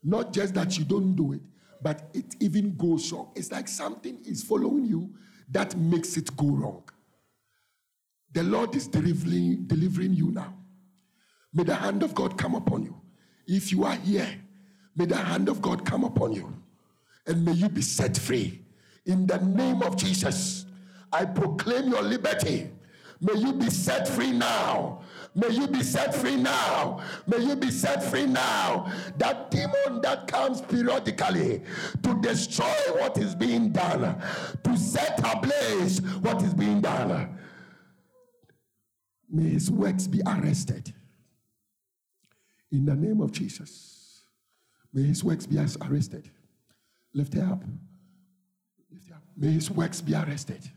Not 0.03 0.34
just 0.34 0.53
that 0.56 0.78
you 0.78 0.84
don't 0.84 1.16
do 1.16 1.34
it, 1.34 1.41
but 1.82 2.10
it 2.14 2.36
even 2.41 2.76
goes 2.76 3.12
wrong. 3.12 3.32
It's 3.36 3.51
like 3.51 3.68
something 3.68 4.20
is 4.26 4.43
following 4.43 4.86
you 4.86 5.14
that 5.49 5.78
makes 5.78 6.18
it 6.18 6.36
go 6.36 6.47
wrong. 6.47 6.84
The 8.34 8.43
Lord 8.43 8.76
is 8.76 8.88
delivering, 8.88 9.66
delivering 9.68 10.14
you 10.14 10.32
now. 10.32 10.53
May 11.53 11.64
the 11.64 11.76
hand 11.76 12.03
of 12.03 12.14
God 12.14 12.38
come 12.38 12.56
upon 12.56 12.84
you. 12.84 12.99
If 13.47 13.72
you 13.72 13.86
are 13.86 13.95
here, 13.95 14.28
may 14.95 15.06
the 15.06 15.16
hand 15.16 15.47
of 15.47 15.62
God 15.62 15.86
come 15.86 16.03
upon 16.03 16.34
you 16.34 16.53
and 17.28 17.43
may 17.43 17.53
you 17.53 17.69
be 17.69 17.82
set 17.82 18.17
free. 18.17 18.61
In 19.05 19.26
the 19.28 19.38
name 19.39 19.82
of 19.84 19.97
Jesus, 19.97 20.65
I 21.11 21.26
proclaim 21.26 21.89
your 21.89 22.01
liberty. 22.01 22.69
May 23.21 23.39
you 23.39 23.53
be 23.53 23.69
set 23.69 24.07
free 24.07 24.32
now. 24.32 25.01
May 25.34 25.49
you 25.49 25.67
be 25.67 25.84
set 25.84 26.13
free 26.13 26.36
now. 26.36 27.01
May 27.28 27.39
you 27.39 27.55
be 27.55 27.71
set 27.71 28.03
free 28.03 28.26
now. 28.26 28.91
That 29.17 29.51
demon 29.51 30.01
that 30.01 30.28
comes 30.28 30.61
periodically 30.61 31.61
to 32.03 32.21
destroy 32.21 32.73
what 32.93 33.17
is 33.17 33.36
being 33.36 33.71
done, 33.71 34.21
to 34.63 34.78
set 34.78 35.19
ablaze 35.19 36.01
what 36.21 36.41
is 36.41 36.53
being 36.53 36.82
done. 36.82 37.38
May 39.30 39.49
his 39.49 39.71
works 39.71 40.07
be 40.07 40.21
arrested. 40.26 40.93
In 42.71 42.86
the 42.86 42.95
name 42.95 43.21
of 43.21 43.32
Jesus. 43.32 44.21
May 44.93 45.03
his 45.03 45.23
works 45.23 45.45
be 45.45 45.57
arrested. 45.57 46.30
Lift 47.16 47.34
it 47.36 47.43
up. 47.43 47.63
Lift 48.91 49.07
it 49.07 49.13
up. 49.13 49.24
May 49.38 49.51
his 49.51 49.72
works 49.72 50.01
be 50.01 50.13
arrested. 50.13 50.70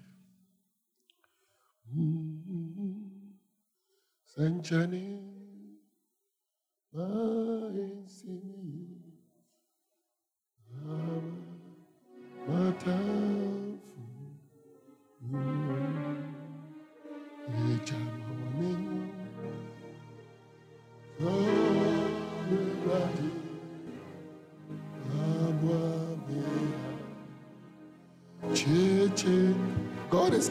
That 30.28 30.44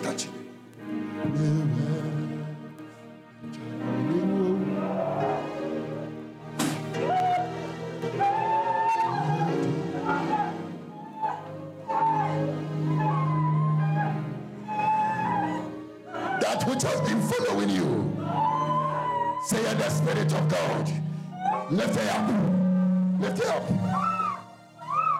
which 16.68 16.82
has 16.82 17.02
been 17.02 17.22
following 17.22 17.70
you, 17.70 18.18
say 19.46 19.62
the 19.62 19.90
Spirit 19.90 20.34
of 20.34 20.50
God. 20.50 20.92
Lift 21.70 22.00
up. 22.00 22.32
Lift 23.20 23.46
up. 23.46 23.64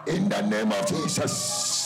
In 0.08 0.28
the 0.28 0.40
name 0.42 0.72
of 0.72 0.86
Jesus. 0.88 1.77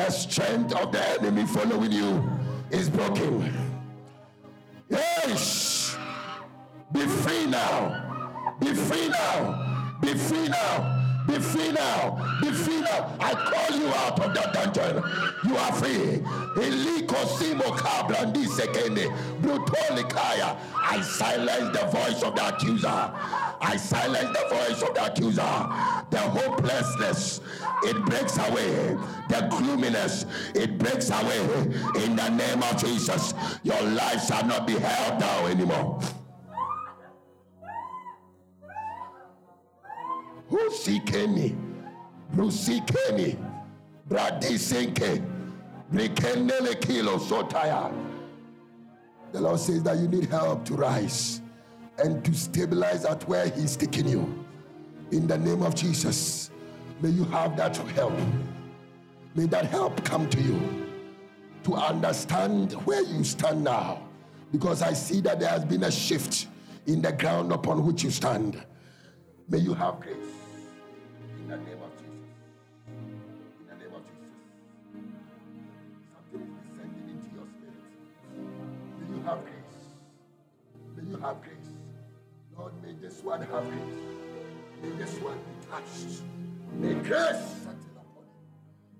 The 0.00 0.08
strength 0.08 0.74
of 0.76 0.92
the 0.92 1.08
enemy 1.10 1.44
following 1.44 1.92
you 1.92 2.26
is 2.70 2.88
broken. 2.88 3.52
Yes. 4.88 5.94
Be 6.90 7.00
free 7.00 7.44
now. 7.44 8.56
Be 8.60 8.72
free 8.72 9.10
now. 9.10 9.98
Be 10.00 10.14
free 10.14 10.48
now. 10.48 10.99
Be 11.30 11.38
free 11.38 11.70
now. 11.70 12.18
Be 12.42 12.50
free 12.50 12.80
now. 12.80 13.16
I 13.20 13.32
call 13.34 13.78
you 13.78 13.86
out 13.86 14.18
of 14.18 14.34
that 14.34 14.52
dungeon. 14.52 14.96
You 15.44 15.56
are 15.56 15.72
free. 15.74 16.24
I 20.82 21.00
silence 21.02 21.78
the 21.78 21.86
voice 21.86 22.22
of 22.24 22.34
the 22.34 22.48
accuser. 22.48 22.88
I 22.88 23.76
silence 23.76 24.36
the 24.36 24.54
voice 24.56 24.82
of 24.82 24.92
the 24.92 25.06
accuser. 25.06 25.40
The 26.10 26.18
hopelessness, 26.18 27.40
it 27.84 28.04
breaks 28.06 28.36
away. 28.36 28.96
The 29.28 29.46
gloominess, 29.50 30.26
it 30.56 30.78
breaks 30.78 31.10
away. 31.10 31.44
In 32.04 32.16
the 32.16 32.28
name 32.28 32.60
of 32.64 32.76
Jesus, 32.76 33.34
your 33.62 33.80
life 33.82 34.26
shall 34.26 34.44
not 34.44 34.66
be 34.66 34.72
held 34.72 35.20
down 35.20 35.48
anymore. 35.48 36.00
Husikeni, 40.50 41.56
Brusikeni, 42.34 43.36
Bradisenke, 44.08 45.24
Brikenele 45.92 46.80
Kilo 46.80 47.18
Sotaya. 47.18 47.92
The 49.32 49.40
Lord 49.40 49.60
says 49.60 49.82
that 49.84 49.98
you 49.98 50.08
need 50.08 50.28
help 50.28 50.64
to 50.64 50.74
rise 50.74 51.40
and 51.98 52.24
to 52.24 52.34
stabilize 52.34 53.04
at 53.04 53.26
where 53.28 53.48
He's 53.48 53.76
taking 53.76 54.08
you. 54.08 54.44
In 55.12 55.26
the 55.26 55.38
name 55.38 55.62
of 55.62 55.74
Jesus, 55.74 56.50
may 57.00 57.10
you 57.10 57.24
have 57.24 57.56
that 57.56 57.76
help. 57.76 58.12
May 59.34 59.46
that 59.46 59.66
help 59.66 60.04
come 60.04 60.28
to 60.30 60.40
you 60.40 60.60
to 61.64 61.74
understand 61.74 62.72
where 62.84 63.02
you 63.02 63.22
stand 63.22 63.62
now. 63.62 64.02
Because 64.50 64.82
I 64.82 64.92
see 64.94 65.20
that 65.20 65.38
there 65.38 65.48
has 65.48 65.64
been 65.64 65.84
a 65.84 65.90
shift 65.92 66.48
in 66.86 67.00
the 67.02 67.12
ground 67.12 67.52
upon 67.52 67.86
which 67.86 68.02
you 68.02 68.10
stand. 68.10 68.60
May 69.48 69.58
you 69.58 69.74
have 69.74 70.00
grace. 70.00 70.16
The 71.50 71.56
name 71.56 71.82
of 71.82 71.90
Jesus. 71.98 72.14
In 72.86 73.66
the 73.66 73.74
name 73.74 73.92
of 73.92 74.02
Jesus. 74.06 74.30
Something 76.14 76.42
is 76.46 76.52
descending 76.62 77.06
into 77.10 77.28
your 77.34 77.46
spirit. 77.50 77.82
May 79.00 79.06
you 79.16 79.22
have 79.24 79.40
grace. 79.42 79.80
May 80.94 81.04
you 81.10 81.16
have 81.16 81.42
grace. 81.42 81.70
Lord, 82.56 82.72
may 82.84 82.92
this 82.92 83.20
one 83.24 83.40
have 83.40 83.64
grace. 83.68 84.00
May 84.80 84.90
this 84.90 85.14
one 85.18 85.38
be 85.38 85.66
touched. 85.68 86.22
May 86.78 86.94
grace 86.94 87.44
settle 87.64 87.98
upon 87.98 88.24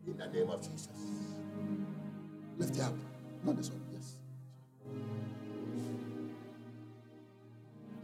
you. 0.04 0.12
In 0.12 0.18
the 0.18 0.26
name 0.26 0.50
of 0.50 0.60
Jesus. 0.60 0.88
Lift 2.58 2.74
it 2.74 2.82
up. 2.82 2.94
Not 3.44 3.56
this 3.58 3.70
one. 3.70 3.80
Yes. 3.92 4.16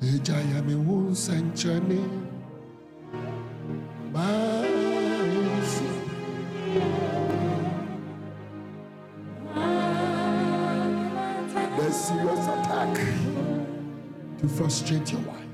Ejaya 0.03 0.65
me 0.65 0.77
won 0.77 1.11
sanchane. 1.11 2.36
To 14.39 14.49
frustrate 14.49 15.13
your 15.13 15.21
wife. 15.23 15.46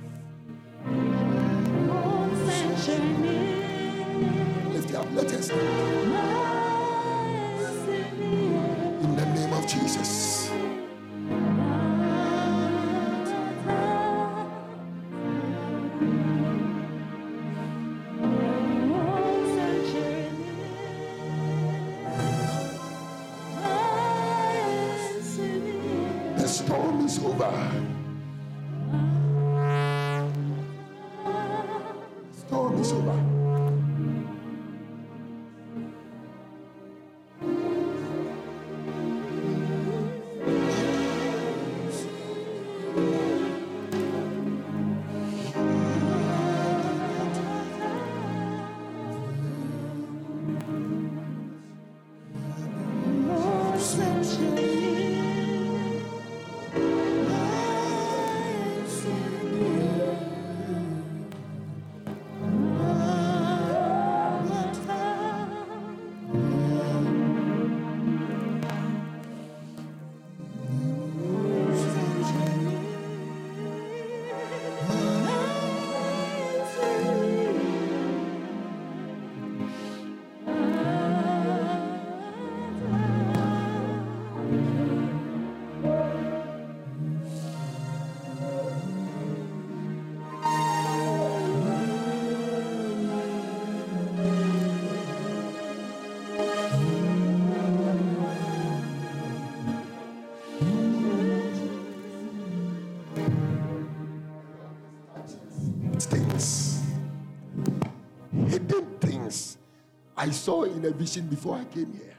Saw 110.33 110.65
in 110.65 110.85
a 110.85 110.91
vision 110.91 111.29
before 111.29 111.57
I 111.57 111.65
came 111.65 111.93
here 111.93 112.17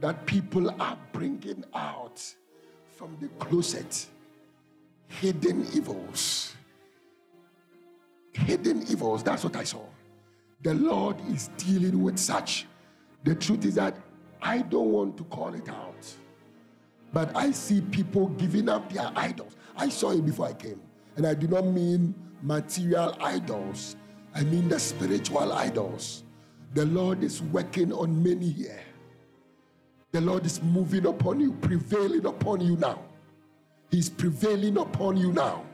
that 0.00 0.26
people 0.26 0.70
are 0.80 0.98
bringing 1.12 1.64
out 1.74 2.22
from 2.96 3.16
the 3.20 3.28
closet 3.44 4.06
hidden 5.20 5.66
evils. 5.74 6.54
Hidden 8.32 8.82
evils, 8.90 9.22
that's 9.22 9.44
what 9.44 9.56
I 9.56 9.64
saw. 9.64 9.84
The 10.62 10.74
Lord 10.74 11.16
is 11.28 11.48
dealing 11.56 12.02
with 12.02 12.18
such. 12.18 12.66
The 13.24 13.34
truth 13.34 13.64
is 13.64 13.74
that 13.74 13.96
I 14.40 14.58
don't 14.58 14.90
want 14.90 15.16
to 15.18 15.24
call 15.24 15.54
it 15.54 15.68
out, 15.68 16.14
but 17.12 17.34
I 17.36 17.50
see 17.52 17.80
people 17.80 18.28
giving 18.28 18.68
up 18.68 18.92
their 18.92 19.10
idols. 19.14 19.56
I 19.76 19.88
saw 19.88 20.10
it 20.10 20.24
before 20.24 20.46
I 20.46 20.54
came, 20.54 20.80
and 21.16 21.26
I 21.26 21.34
do 21.34 21.46
not 21.46 21.66
mean 21.66 22.14
material 22.42 23.16
idols, 23.20 23.96
I 24.34 24.42
mean 24.42 24.68
the 24.68 24.80
spiritual 24.80 25.52
idols. 25.52 26.24
The 26.74 26.86
Lord 26.86 27.22
is 27.22 27.42
working 27.42 27.92
on 27.92 28.22
many 28.22 28.48
here. 28.48 28.80
The 30.12 30.20
Lord 30.20 30.46
is 30.46 30.62
moving 30.62 31.06
upon 31.06 31.40
you, 31.40 31.52
prevailing 31.52 32.26
upon 32.26 32.60
you 32.60 32.76
now. 32.76 33.02
He's 33.90 34.08
prevailing 34.08 34.78
upon 34.78 35.16
you 35.16 35.32
now. 35.32 35.64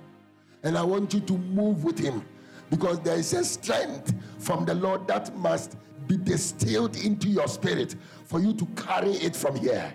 And 0.65 0.77
I 0.77 0.83
want 0.83 1.15
you 1.15 1.21
to 1.21 1.39
move 1.39 1.85
with 1.85 1.99
Him 1.99 2.25
because 2.71 3.01
there 3.01 3.17
is 3.17 3.33
a 3.33 3.45
strength 3.45 4.13
from 4.39 4.65
the 4.65 4.75
Lord 4.75 5.07
that 5.09 5.35
must 5.37 5.77
be 6.09 6.17
distilled 6.17 6.97
into 6.97 7.29
your 7.29 7.47
spirit 7.47 7.95
for 8.25 8.41
you 8.41 8.53
to 8.55 8.67
carry 8.75 9.13
it 9.13 9.37
from 9.37 9.57
here. 9.57 9.93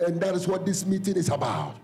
And 0.00 0.20
that 0.20 0.34
is 0.34 0.48
what 0.48 0.64
this 0.64 0.86
meeting 0.86 1.16
is 1.16 1.28
about 1.28 1.76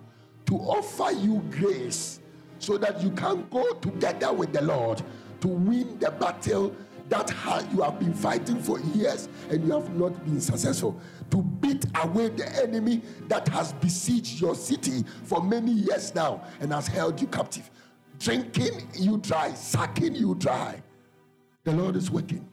to 0.46 0.56
offer 0.56 1.10
you 1.10 1.42
grace 1.50 2.20
so 2.58 2.78
that 2.78 3.02
you 3.02 3.10
can 3.10 3.46
go 3.50 3.72
together 3.74 4.32
with 4.32 4.52
the 4.52 4.62
Lord 4.62 5.02
to 5.40 5.48
win 5.48 5.98
the 5.98 6.10
battle 6.10 6.74
that 7.09 7.30
how 7.30 7.61
you 7.70 7.82
have 7.82 7.98
been 7.98 8.14
fighting 8.14 8.61
for 8.61 8.80
years 8.80 9.28
and 9.50 9.64
you 9.66 9.72
have 9.72 9.94
not 9.94 10.24
been 10.24 10.40
successful. 10.40 10.98
To 11.30 11.42
beat 11.42 11.84
away 12.02 12.30
the 12.30 12.48
enemy 12.62 13.02
that 13.28 13.46
has 13.48 13.72
besieged 13.74 14.40
your 14.40 14.55
city 14.55 15.05
for 15.24 15.42
many 15.42 15.72
years 15.72 16.14
now 16.14 16.42
and 16.61 16.72
has 16.72 16.86
held 16.86 17.20
you 17.20 17.26
captive, 17.26 17.70
drinking 18.18 18.88
you 18.94 19.18
dry, 19.18 19.52
sucking 19.52 20.14
you 20.14 20.34
dry. 20.34 20.82
The 21.64 21.72
Lord 21.72 21.96
is 21.96 22.11
working. 22.11 22.48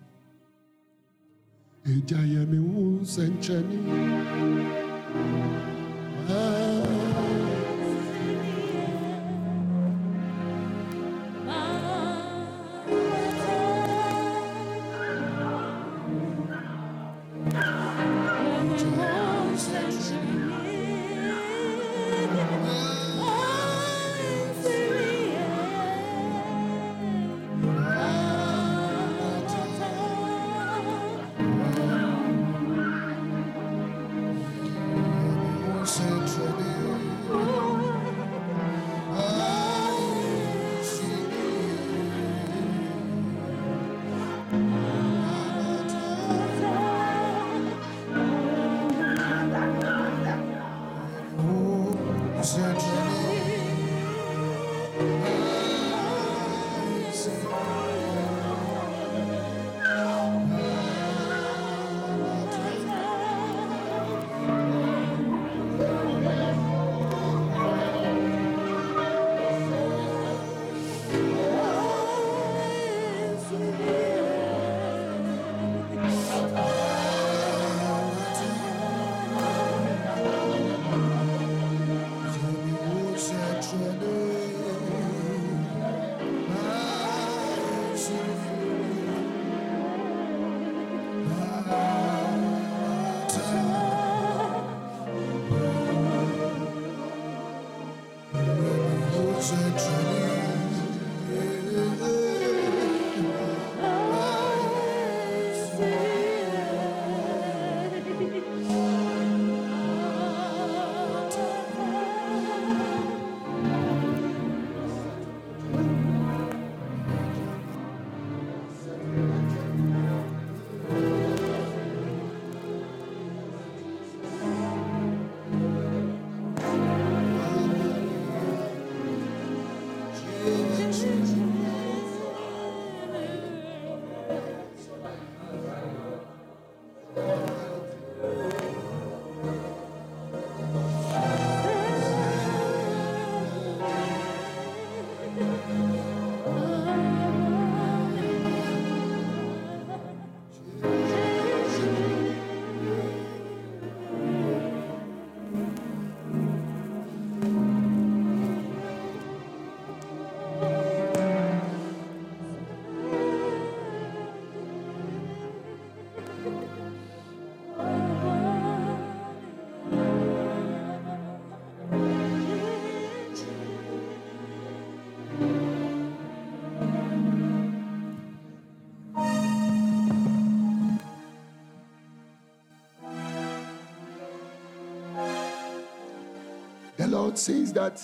Lord 187.22 187.38
says 187.38 187.72
that, 187.74 188.01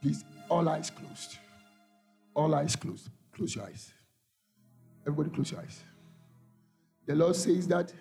please, 0.00 0.24
all 0.48 0.68
eyes 0.68 0.90
closed. 0.90 1.38
All 2.34 2.52
eyes 2.52 2.74
closed. 2.74 3.10
Close 3.32 3.54
your 3.54 3.64
eyes. 3.64 3.92
Everybody, 5.06 5.30
close 5.30 5.52
your 5.52 5.60
eyes. 5.60 5.84
The 7.06 7.14
Lord 7.14 7.36
says 7.36 7.68
that 7.68 7.92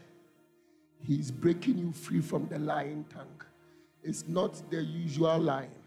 He's 1.04 1.30
breaking 1.30 1.78
you 1.78 1.92
free 1.92 2.20
from 2.20 2.48
the 2.48 2.58
lying 2.58 3.06
tongue. 3.14 3.42
It's 4.04 4.28
not 4.28 4.60
the 4.72 4.82
usual 4.82 5.38
lying. 5.38 5.84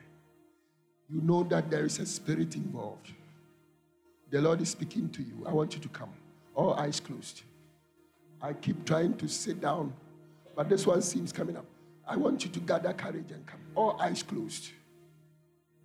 You 1.10 1.20
know 1.20 1.42
that 1.42 1.68
there 1.72 1.84
is 1.84 1.98
a 1.98 2.06
spirit 2.06 2.54
involved. 2.54 3.10
The 4.30 4.40
Lord 4.40 4.60
is 4.60 4.68
speaking 4.68 5.08
to 5.08 5.22
you. 5.22 5.44
I 5.44 5.52
want 5.52 5.74
you 5.74 5.80
to 5.80 5.88
come. 5.88 6.12
All 6.54 6.74
eyes 6.74 7.00
closed. 7.00 7.42
I 8.40 8.52
keep 8.52 8.84
trying 8.84 9.14
to 9.14 9.26
sit 9.26 9.60
down, 9.60 9.92
but 10.54 10.68
this 10.68 10.86
one 10.86 11.02
seems 11.02 11.32
coming 11.32 11.56
up. 11.56 11.66
I 12.06 12.16
want 12.16 12.44
you 12.44 12.50
to 12.50 12.60
gather 12.60 12.92
courage 12.92 13.30
and 13.30 13.46
come. 13.46 13.60
All 13.74 14.00
eyes 14.00 14.22
closed. 14.22 14.70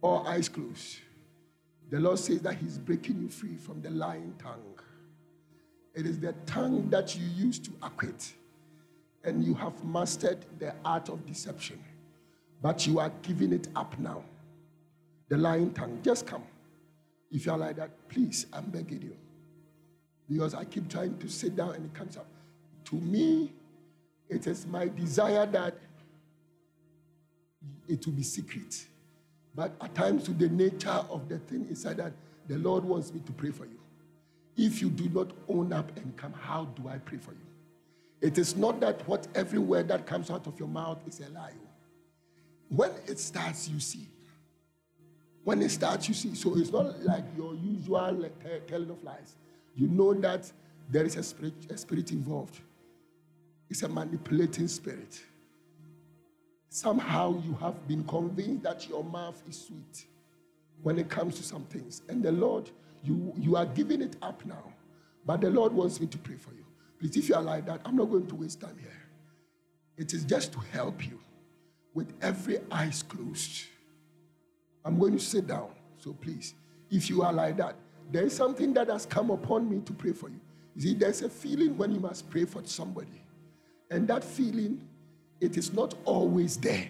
All 0.01 0.28
eyes 0.28 0.49
closed. 0.49 0.97
The 1.89 1.99
Lord 1.99 2.20
says 2.20 2.41
that 2.41 2.55
He's 2.55 2.78
breaking 2.78 3.22
you 3.22 3.30
free 3.30 3.55
from 3.55 3.82
the 3.82 3.89
lying 3.89 4.34
tongue. 4.38 4.80
It 5.95 6.05
is 6.05 6.20
the 6.20 6.34
tongue 6.45 6.89
that 6.89 7.15
you 7.15 7.26
use 7.36 7.57
to 7.59 7.72
acquit, 7.82 8.34
and 9.24 9.43
you 9.43 9.53
have 9.55 9.84
mastered 9.84 10.45
the 10.59 10.74
art 10.86 11.09
of 11.09 11.26
deception, 11.26 11.84
but 12.61 12.86
you 12.86 12.99
are 12.99 13.11
giving 13.24 13.51
it 13.51 13.67
up 13.76 13.97
now. 13.99 14.24
The 15.30 15.38
lying 15.38 15.74
tongue, 15.74 15.99
just 16.03 16.26
come. 16.26 16.43
If 17.32 17.45
you 17.45 17.51
are 17.51 17.57
like 17.57 17.76
that, 17.78 17.91
please, 18.09 18.45
I'm 18.53 18.65
begging 18.65 19.01
you. 19.01 19.15
Because 20.30 20.53
I 20.53 20.63
keep 20.65 20.89
trying 20.89 21.17
to 21.17 21.28
sit 21.28 21.55
down 21.55 21.76
and 21.76 21.86
it 21.86 21.93
comes 21.93 22.17
up. 22.17 22.28
To 22.86 22.95
me, 22.95 23.51
it 24.30 24.45
is 24.47 24.67
my 24.67 24.88
desire 24.88 25.45
that 25.47 25.76
it 27.89 28.05
will 28.05 28.13
be 28.13 28.23
secret. 28.23 28.85
But 29.55 29.75
at 29.81 29.93
times, 29.95 30.23
to 30.25 30.31
the 30.31 30.47
nature 30.47 31.03
of 31.09 31.27
the 31.27 31.39
thing 31.39 31.67
is 31.69 31.83
that 31.83 32.13
the 32.47 32.57
Lord 32.57 32.85
wants 32.85 33.13
me 33.13 33.19
to 33.25 33.31
pray 33.31 33.51
for 33.51 33.65
you. 33.65 33.79
If 34.55 34.81
you 34.81 34.89
do 34.89 35.09
not 35.09 35.31
own 35.47 35.73
up 35.73 35.91
and 35.97 36.15
come, 36.15 36.33
how 36.33 36.65
do 36.65 36.87
I 36.87 36.97
pray 36.97 37.17
for 37.17 37.31
you? 37.31 37.37
It 38.21 38.37
is 38.37 38.55
not 38.55 38.79
that 38.81 39.07
what 39.07 39.27
every 39.35 39.59
word 39.59 39.87
that 39.87 40.05
comes 40.05 40.29
out 40.29 40.45
of 40.47 40.59
your 40.59 40.67
mouth 40.67 40.99
is 41.07 41.21
a 41.21 41.29
lie. 41.29 41.53
When 42.67 42.91
it 43.07 43.19
starts, 43.19 43.67
you 43.69 43.79
see. 43.79 44.07
When 45.43 45.61
it 45.61 45.69
starts, 45.69 46.07
you 46.07 46.13
see. 46.13 46.35
So 46.35 46.57
it's 46.57 46.71
not 46.71 47.01
like 47.03 47.23
your 47.35 47.55
usual 47.55 48.29
telling 48.67 48.89
of 48.89 49.03
lies. 49.03 49.35
You 49.75 49.87
know 49.87 50.13
that 50.15 50.51
there 50.89 51.05
is 51.05 51.15
a 51.15 51.23
spirit, 51.23 51.53
a 51.69 51.77
spirit 51.77 52.11
involved. 52.11 52.59
It's 53.69 53.83
a 53.83 53.87
manipulating 53.89 54.67
spirit. 54.67 55.21
Somehow 56.70 57.41
you 57.43 57.55
have 57.55 57.88
been 57.88 58.03
convinced 58.03 58.63
that 58.63 58.88
your 58.88 59.03
mouth 59.03 59.41
is 59.49 59.59
sweet 59.59 60.05
when 60.84 60.99
it 60.99 61.09
comes 61.09 61.36
to 61.38 61.43
some 61.43 61.63
things. 61.65 62.03
And 62.07 62.24
the 62.24 62.32
Lord, 62.32 62.70
you, 63.03 63.34
you 63.36 63.55
are 63.55 63.65
giving 63.65 64.01
it 64.01 64.15
up 64.22 64.45
now. 64.45 64.74
But 65.26 65.41
the 65.41 65.49
Lord 65.49 65.74
wants 65.74 65.99
me 65.99 66.07
to 66.07 66.17
pray 66.17 66.36
for 66.36 66.51
you. 66.51 66.65
Please, 66.99 67.17
if 67.17 67.30
you 67.30 67.36
are 67.36 67.41
like 67.41 67.65
that, 67.65 67.82
I'm 67.86 67.95
not 67.95 68.05
going 68.05 68.28
to 68.28 68.36
waste 68.36 68.61
time 68.61 68.78
here. 68.80 68.91
It 69.97 70.13
is 70.13 70.24
just 70.24 70.53
to 70.53 70.59
help 70.72 71.05
you 71.05 71.20
with 71.93 72.13
every 72.22 72.59
eyes 72.72 73.03
closed. 73.03 73.65
I'm 74.86 74.97
going 74.99 75.13
to 75.13 75.20
sit 75.20 75.47
down. 75.47 75.70
So 75.97 76.13
please, 76.13 76.53
if 76.91 77.09
you 77.09 77.22
are 77.24 77.34
like 77.34 77.57
that, 77.57 77.76
there 78.11 78.24
is 78.24 78.36
something 78.36 78.74
that 78.74 78.89
has 78.89 79.05
come 79.05 79.32
upon 79.32 79.70
me 79.70 79.82
to 79.86 79.93
pray 79.93 80.13
for 80.13 80.30
you. 80.30 80.39
You 80.76 80.82
see, 80.82 80.93
there's 80.93 81.22
a 81.22 81.30
feeling 81.30 81.78
when 81.78 81.91
you 81.91 81.99
must 81.99 82.30
pray 82.30 82.45
for 82.45 82.61
somebody. 82.63 83.22
And 83.91 84.07
that 84.07 84.24
feeling 84.24 84.88
it 85.41 85.57
is 85.57 85.73
not 85.73 85.93
always 86.05 86.57
there. 86.57 86.89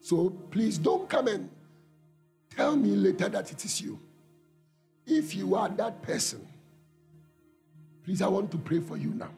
So 0.00 0.30
please 0.50 0.78
don't 0.78 1.08
come 1.08 1.28
and 1.28 1.50
tell 2.54 2.76
me 2.76 2.90
later 2.90 3.28
that 3.28 3.50
it 3.50 3.64
is 3.64 3.80
you. 3.80 3.98
If 5.06 5.34
you 5.34 5.54
are 5.54 5.68
that 5.68 6.02
person, 6.02 6.46
please, 8.04 8.22
I 8.22 8.28
want 8.28 8.50
to 8.52 8.58
pray 8.58 8.80
for 8.80 8.96
you 8.96 9.10
now. 9.10 9.30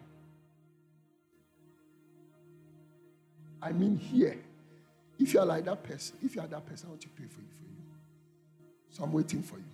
I 3.63 3.73
mean, 3.73 3.97
here. 3.97 4.39
If 5.19 5.35
you 5.35 5.41
are 5.41 5.47
like 5.47 5.65
that 5.67 5.83
person, 5.83 6.17
if 6.23 6.35
you 6.35 6.41
are 6.41 6.47
that 6.47 6.65
person, 6.67 6.87
I 6.87 6.91
want 6.91 7.03
to 7.03 7.09
pray 7.09 7.27
for 7.27 7.41
you. 7.41 7.47
For 7.59 7.65
you. 7.65 7.77
So 8.91 9.05
I'm 9.05 9.13
waiting 9.13 9.43
for 9.43 9.57
you. 9.57 9.65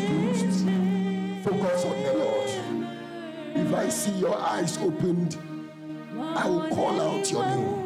Focus 0.00 1.84
on 1.84 2.02
the 2.02 2.12
Lord. 2.14 2.50
If 3.54 3.74
I 3.74 3.88
see 3.88 4.12
your 4.12 4.36
eyes 4.36 4.76
opened, 4.78 5.38
I 6.18 6.48
will 6.48 6.68
call 6.70 7.00
out 7.00 7.30
your 7.30 7.46
name. 7.46 7.84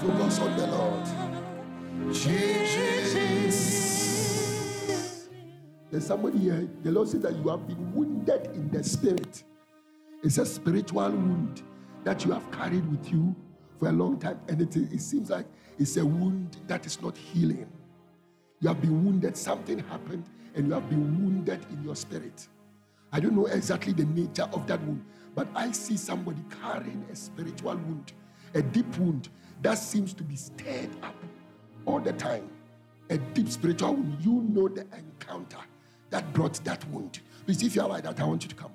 Focus 0.00 0.38
on 0.40 0.56
the 0.56 0.66
Lord. 0.66 1.06
Jesus. 2.12 3.68
There's 5.90 6.06
somebody 6.06 6.38
here, 6.38 6.68
the 6.82 6.90
Lord 6.90 7.08
said 7.08 7.22
that 7.22 7.36
you 7.36 7.48
have 7.48 7.66
been 7.66 7.92
wounded 7.94 8.46
in 8.54 8.70
the 8.70 8.82
spirit. 8.82 9.44
It's 10.24 10.38
a 10.38 10.46
spiritual 10.46 11.10
wound 11.10 11.62
that 12.02 12.24
you 12.24 12.32
have 12.32 12.50
carried 12.50 12.90
with 12.90 13.12
you 13.12 13.36
for 13.78 13.90
a 13.90 13.92
long 13.92 14.18
time, 14.18 14.40
and 14.48 14.58
it, 14.62 14.74
it 14.74 15.02
seems 15.02 15.28
like 15.28 15.44
it's 15.78 15.98
a 15.98 16.06
wound 16.06 16.56
that 16.66 16.86
is 16.86 17.02
not 17.02 17.14
healing. 17.14 17.70
You 18.60 18.68
have 18.68 18.80
been 18.80 19.04
wounded, 19.04 19.36
something 19.36 19.80
happened, 19.80 20.24
and 20.54 20.66
you 20.66 20.72
have 20.72 20.88
been 20.88 21.02
wounded 21.22 21.66
in 21.70 21.84
your 21.84 21.94
spirit. 21.94 22.48
I 23.12 23.20
don't 23.20 23.36
know 23.36 23.44
exactly 23.46 23.92
the 23.92 24.06
nature 24.06 24.48
of 24.54 24.66
that 24.66 24.80
wound, 24.84 25.04
but 25.34 25.46
I 25.54 25.72
see 25.72 25.98
somebody 25.98 26.42
carrying 26.62 27.04
a 27.12 27.14
spiritual 27.14 27.76
wound, 27.76 28.14
a 28.54 28.62
deep 28.62 28.96
wound 28.96 29.28
that 29.60 29.74
seems 29.74 30.14
to 30.14 30.22
be 30.22 30.36
stirred 30.36 30.88
up 31.02 31.16
all 31.84 32.00
the 32.00 32.14
time. 32.14 32.48
A 33.10 33.18
deep 33.18 33.50
spiritual 33.50 33.92
wound. 33.92 34.16
You 34.22 34.40
know 34.48 34.68
the 34.68 34.86
encounter 34.96 35.58
that 36.08 36.32
brought 36.32 36.54
that 36.64 36.82
wound. 36.88 37.20
Please, 37.44 37.62
if 37.62 37.76
you 37.76 37.82
are 37.82 37.88
like 37.88 38.04
that, 38.04 38.18
I 38.18 38.24
want 38.24 38.42
you 38.42 38.48
to 38.48 38.54
come. 38.54 38.72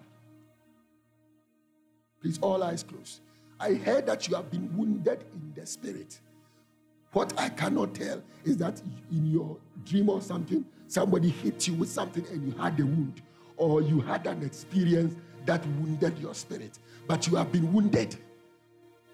Please, 2.22 2.40
all 2.42 2.64
eyes 2.64 2.84
closed. 2.84 3.22
I 3.60 3.74
heard 3.74 4.06
that 4.08 4.28
you 4.28 4.36
have 4.36 4.50
been 4.52 4.76
wounded 4.78 5.24
in 5.34 5.54
the 5.56 5.66
spirit. 5.66 6.20
What 7.12 7.34
I 7.40 7.50
cannot 7.50 7.96
tell 7.96 8.22
is 8.44 8.58
that 8.58 8.82
in 9.12 9.32
your 9.32 9.58
dream 9.86 10.10
or 10.10 10.22
something, 10.22 10.64
somebody 10.88 11.30
hit 11.30 11.68
you 11.68 11.74
with 11.74 11.90
something 11.90 12.26
and 12.32 12.48
you 12.48 12.58
had 12.60 12.80
a 12.80 12.86
wound, 12.86 13.22
or 13.58 13.82
you 13.82 14.00
had 14.02 14.28
an 14.28 14.44
experience 14.44 15.16
that 15.46 15.66
wounded 15.80 16.18
your 16.20 16.34
spirit. 16.34 16.78
But 17.08 17.28
you 17.28 17.36
have 17.36 17.52
been 17.52 17.74
wounded. 17.74 18.16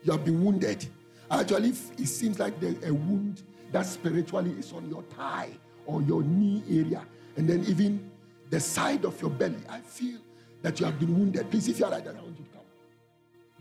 You 0.04 0.12
have 0.12 0.26
been 0.26 0.44
wounded. 0.44 0.86
Actually, 1.32 1.70
it 1.70 2.08
seems 2.08 2.40
like 2.40 2.60
there's 2.60 2.84
a 2.84 2.94
wound 2.94 3.44
that 3.72 3.86
spiritually 3.86 4.52
is 4.60 4.72
on 4.74 4.90
your 4.90 5.04
thigh 5.04 5.50
or 5.86 6.02
your 6.02 6.22
knee 6.24 6.64
area. 6.70 7.06
And 7.38 7.50
then 7.50 7.64
even 7.66 8.12
the 8.50 8.60
side 8.60 9.06
of 9.06 9.20
your 9.22 9.32
belly. 9.32 9.58
I 9.70 9.80
feel 9.80 10.20
that 10.62 10.80
you 10.80 10.86
have 10.86 11.00
been 11.00 11.18
wounded. 11.18 11.50
Please, 11.50 11.68
if 11.68 11.80
you 11.80 11.86
are 11.86 11.92
like 11.92 12.06
that, 12.06 12.16
I 12.16 12.22
want 12.22 12.38
you. 12.38 12.45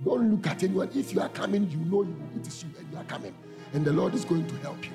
Don't 0.02 0.30
look 0.30 0.46
at 0.46 0.62
anyone. 0.62 0.90
If 0.94 1.12
you 1.14 1.20
are 1.20 1.28
coming, 1.28 1.70
you 1.70 1.78
know 1.78 2.02
it 2.34 2.46
is 2.46 2.64
you 2.64 2.70
and 2.78 2.90
you 2.90 2.98
are 2.98 3.04
coming. 3.04 3.34
And 3.72 3.84
the 3.84 3.92
Lord 3.92 4.14
is 4.14 4.24
going 4.24 4.46
to 4.46 4.54
help 4.56 4.84
you. 4.84 4.92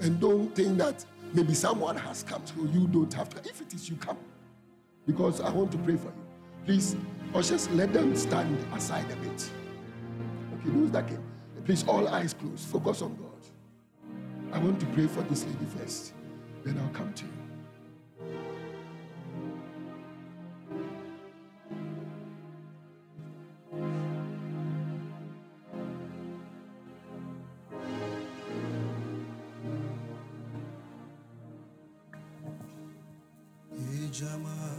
And 0.00 0.20
don't 0.20 0.54
think 0.54 0.78
that 0.78 1.04
maybe 1.32 1.54
someone 1.54 1.96
has 1.96 2.22
come 2.22 2.42
through. 2.42 2.68
You 2.68 2.86
don't 2.86 3.12
have 3.14 3.28
to. 3.30 3.38
If 3.48 3.60
it 3.60 3.74
is 3.74 3.88
you, 3.88 3.96
come. 3.96 4.18
Because 5.06 5.40
I 5.40 5.50
want 5.50 5.72
to 5.72 5.78
pray 5.78 5.96
for 5.96 6.08
you. 6.08 6.26
Please, 6.64 6.96
or 7.32 7.42
just 7.42 7.70
let 7.72 7.92
them 7.92 8.16
stand 8.16 8.56
aside 8.74 9.06
a 9.10 9.16
bit. 9.16 9.50
Okay, 10.54 10.70
those 10.70 10.90
that 10.92 11.08
came. 11.08 11.22
Please, 11.64 11.84
all 11.86 12.08
eyes 12.08 12.34
closed. 12.34 12.66
Focus 12.68 13.02
on 13.02 13.16
God. 13.16 14.52
I 14.52 14.58
want 14.58 14.80
to 14.80 14.86
pray 14.86 15.06
for 15.06 15.22
this 15.22 15.44
lady 15.44 15.66
first. 15.78 16.12
Then 16.64 16.78
I'll 16.78 16.94
come 16.94 17.12
to 17.14 17.24
you. 17.24 17.37
de 34.20 34.26
amar. 34.26 34.77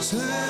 Say 0.00 0.47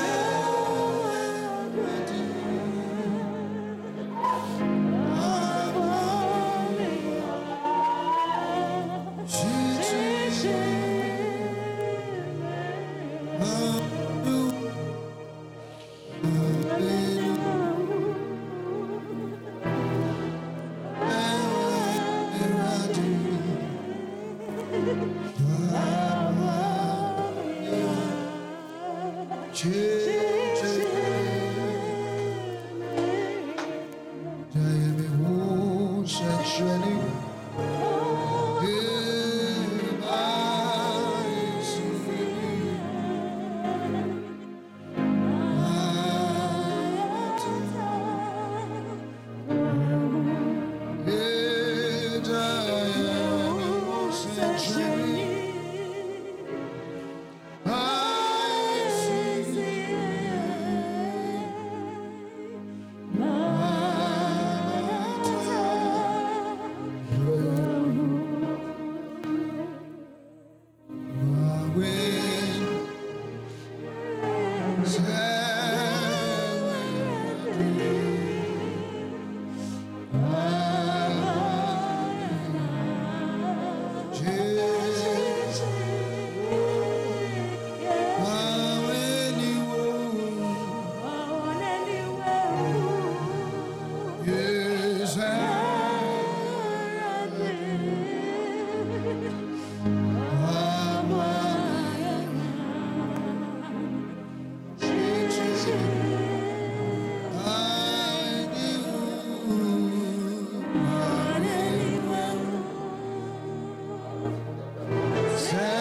say 115.51 115.78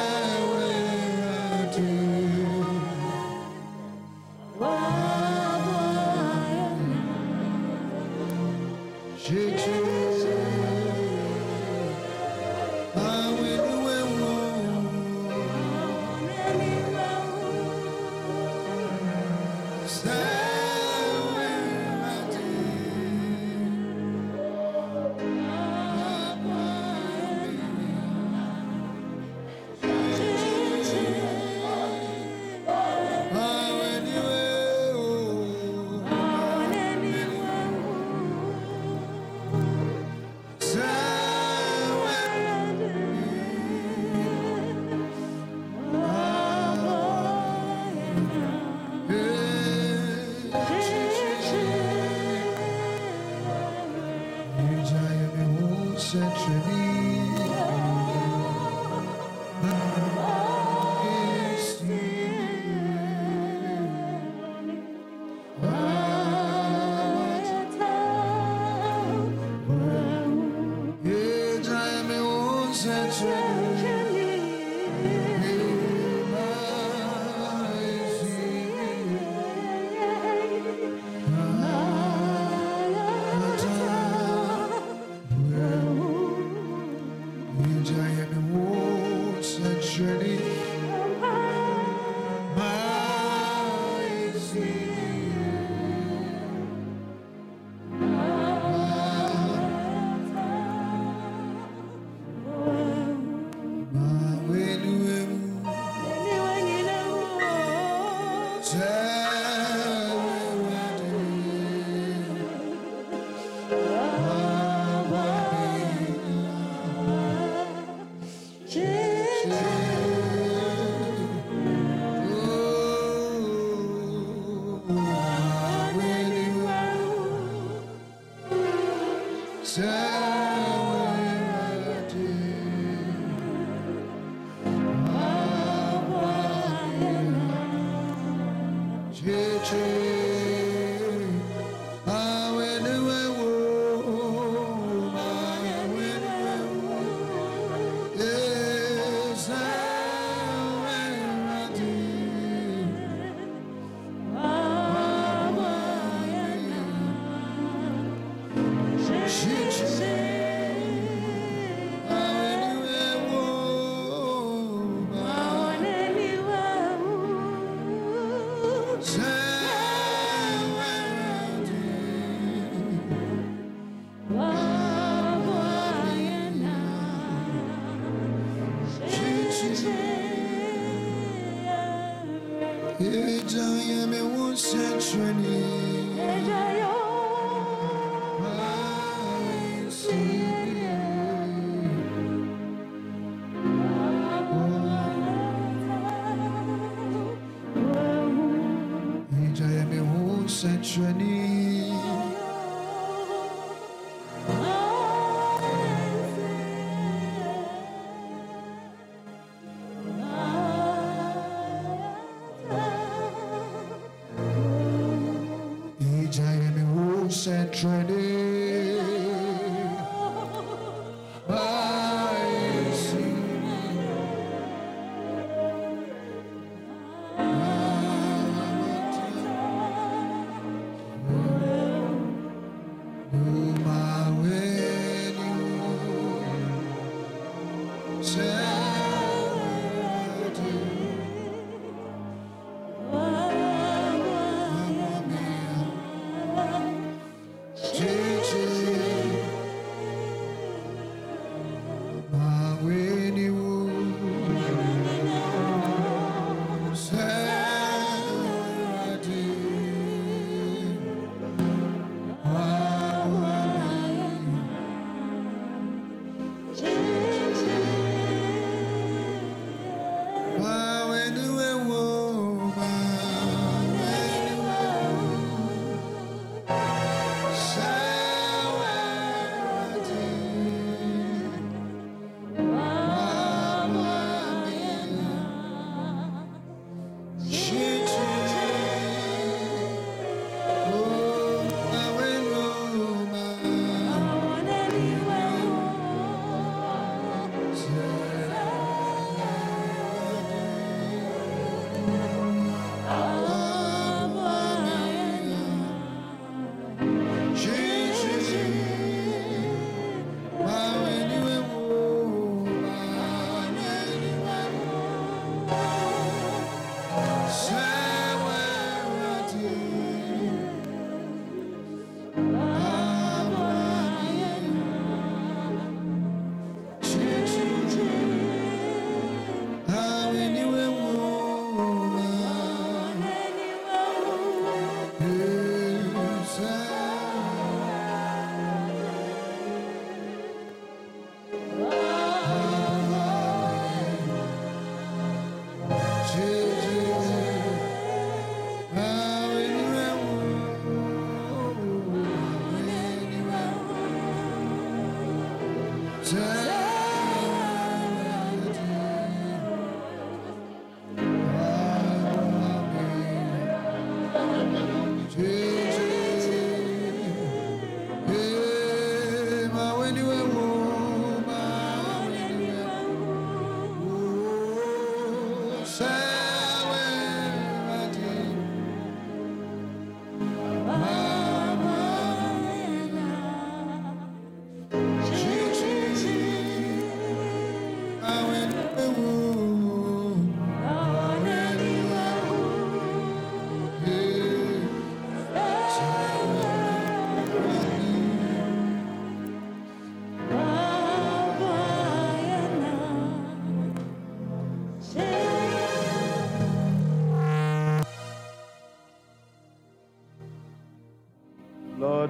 time. 356.30 356.67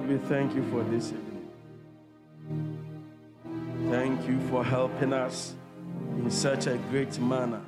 We 0.08 0.16
thank 0.16 0.54
you 0.54 0.62
for 0.70 0.82
this 0.84 1.12
evening. 1.12 1.50
Thank 3.90 4.26
you 4.26 4.40
for 4.48 4.64
helping 4.64 5.12
us 5.12 5.54
in 6.16 6.30
such 6.30 6.66
a 6.66 6.78
great 6.90 7.18
manner. 7.20 7.60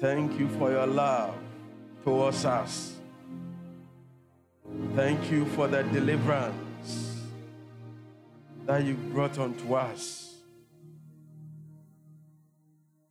Thank 0.00 0.38
you 0.38 0.48
for 0.50 0.70
your 0.70 0.86
love 0.86 1.34
towards 2.04 2.44
us. 2.44 2.96
Thank 4.94 5.30
you 5.30 5.46
for 5.46 5.66
the 5.66 5.82
deliverance 5.84 7.22
that 8.66 8.84
you 8.84 8.96
brought 8.96 9.38
unto 9.38 9.72
us. 9.72 10.34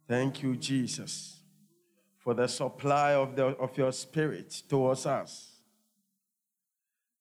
Thank 0.07 0.43
you, 0.43 0.55
Jesus, 0.55 1.39
for 2.19 2.35
the 2.35 2.47
supply 2.47 3.15
of, 3.15 3.35
the, 3.35 3.45
of 3.57 3.75
your 3.75 3.91
spirit 3.91 4.61
towards 4.69 5.07
us. 5.07 5.52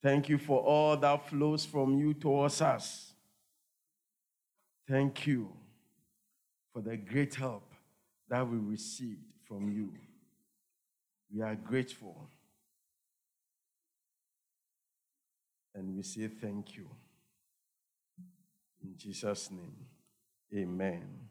Thank 0.03 0.29
you 0.29 0.37
for 0.37 0.61
all 0.61 0.97
that 0.97 1.29
flows 1.29 1.65
from 1.65 1.97
you 1.97 2.13
towards 2.15 2.61
us. 2.61 3.13
Thank 4.89 5.27
you 5.27 5.53
for 6.73 6.83
the 6.83 6.97
great 6.97 7.35
help 7.37 7.73
that 8.29 8.49
we 8.49 8.59
received 8.59 9.21
from 9.45 9.71
you. 9.71 9.93
We 11.33 11.43
are 11.43 11.55
grateful. 11.55 12.29
And 15.75 15.97
we 15.97 16.03
say 16.03 16.27
thank 16.27 16.77
you. 16.77 16.89
In 18.83 18.97
Jesus' 18.97 19.51
name, 19.51 19.77
amen. 20.55 21.29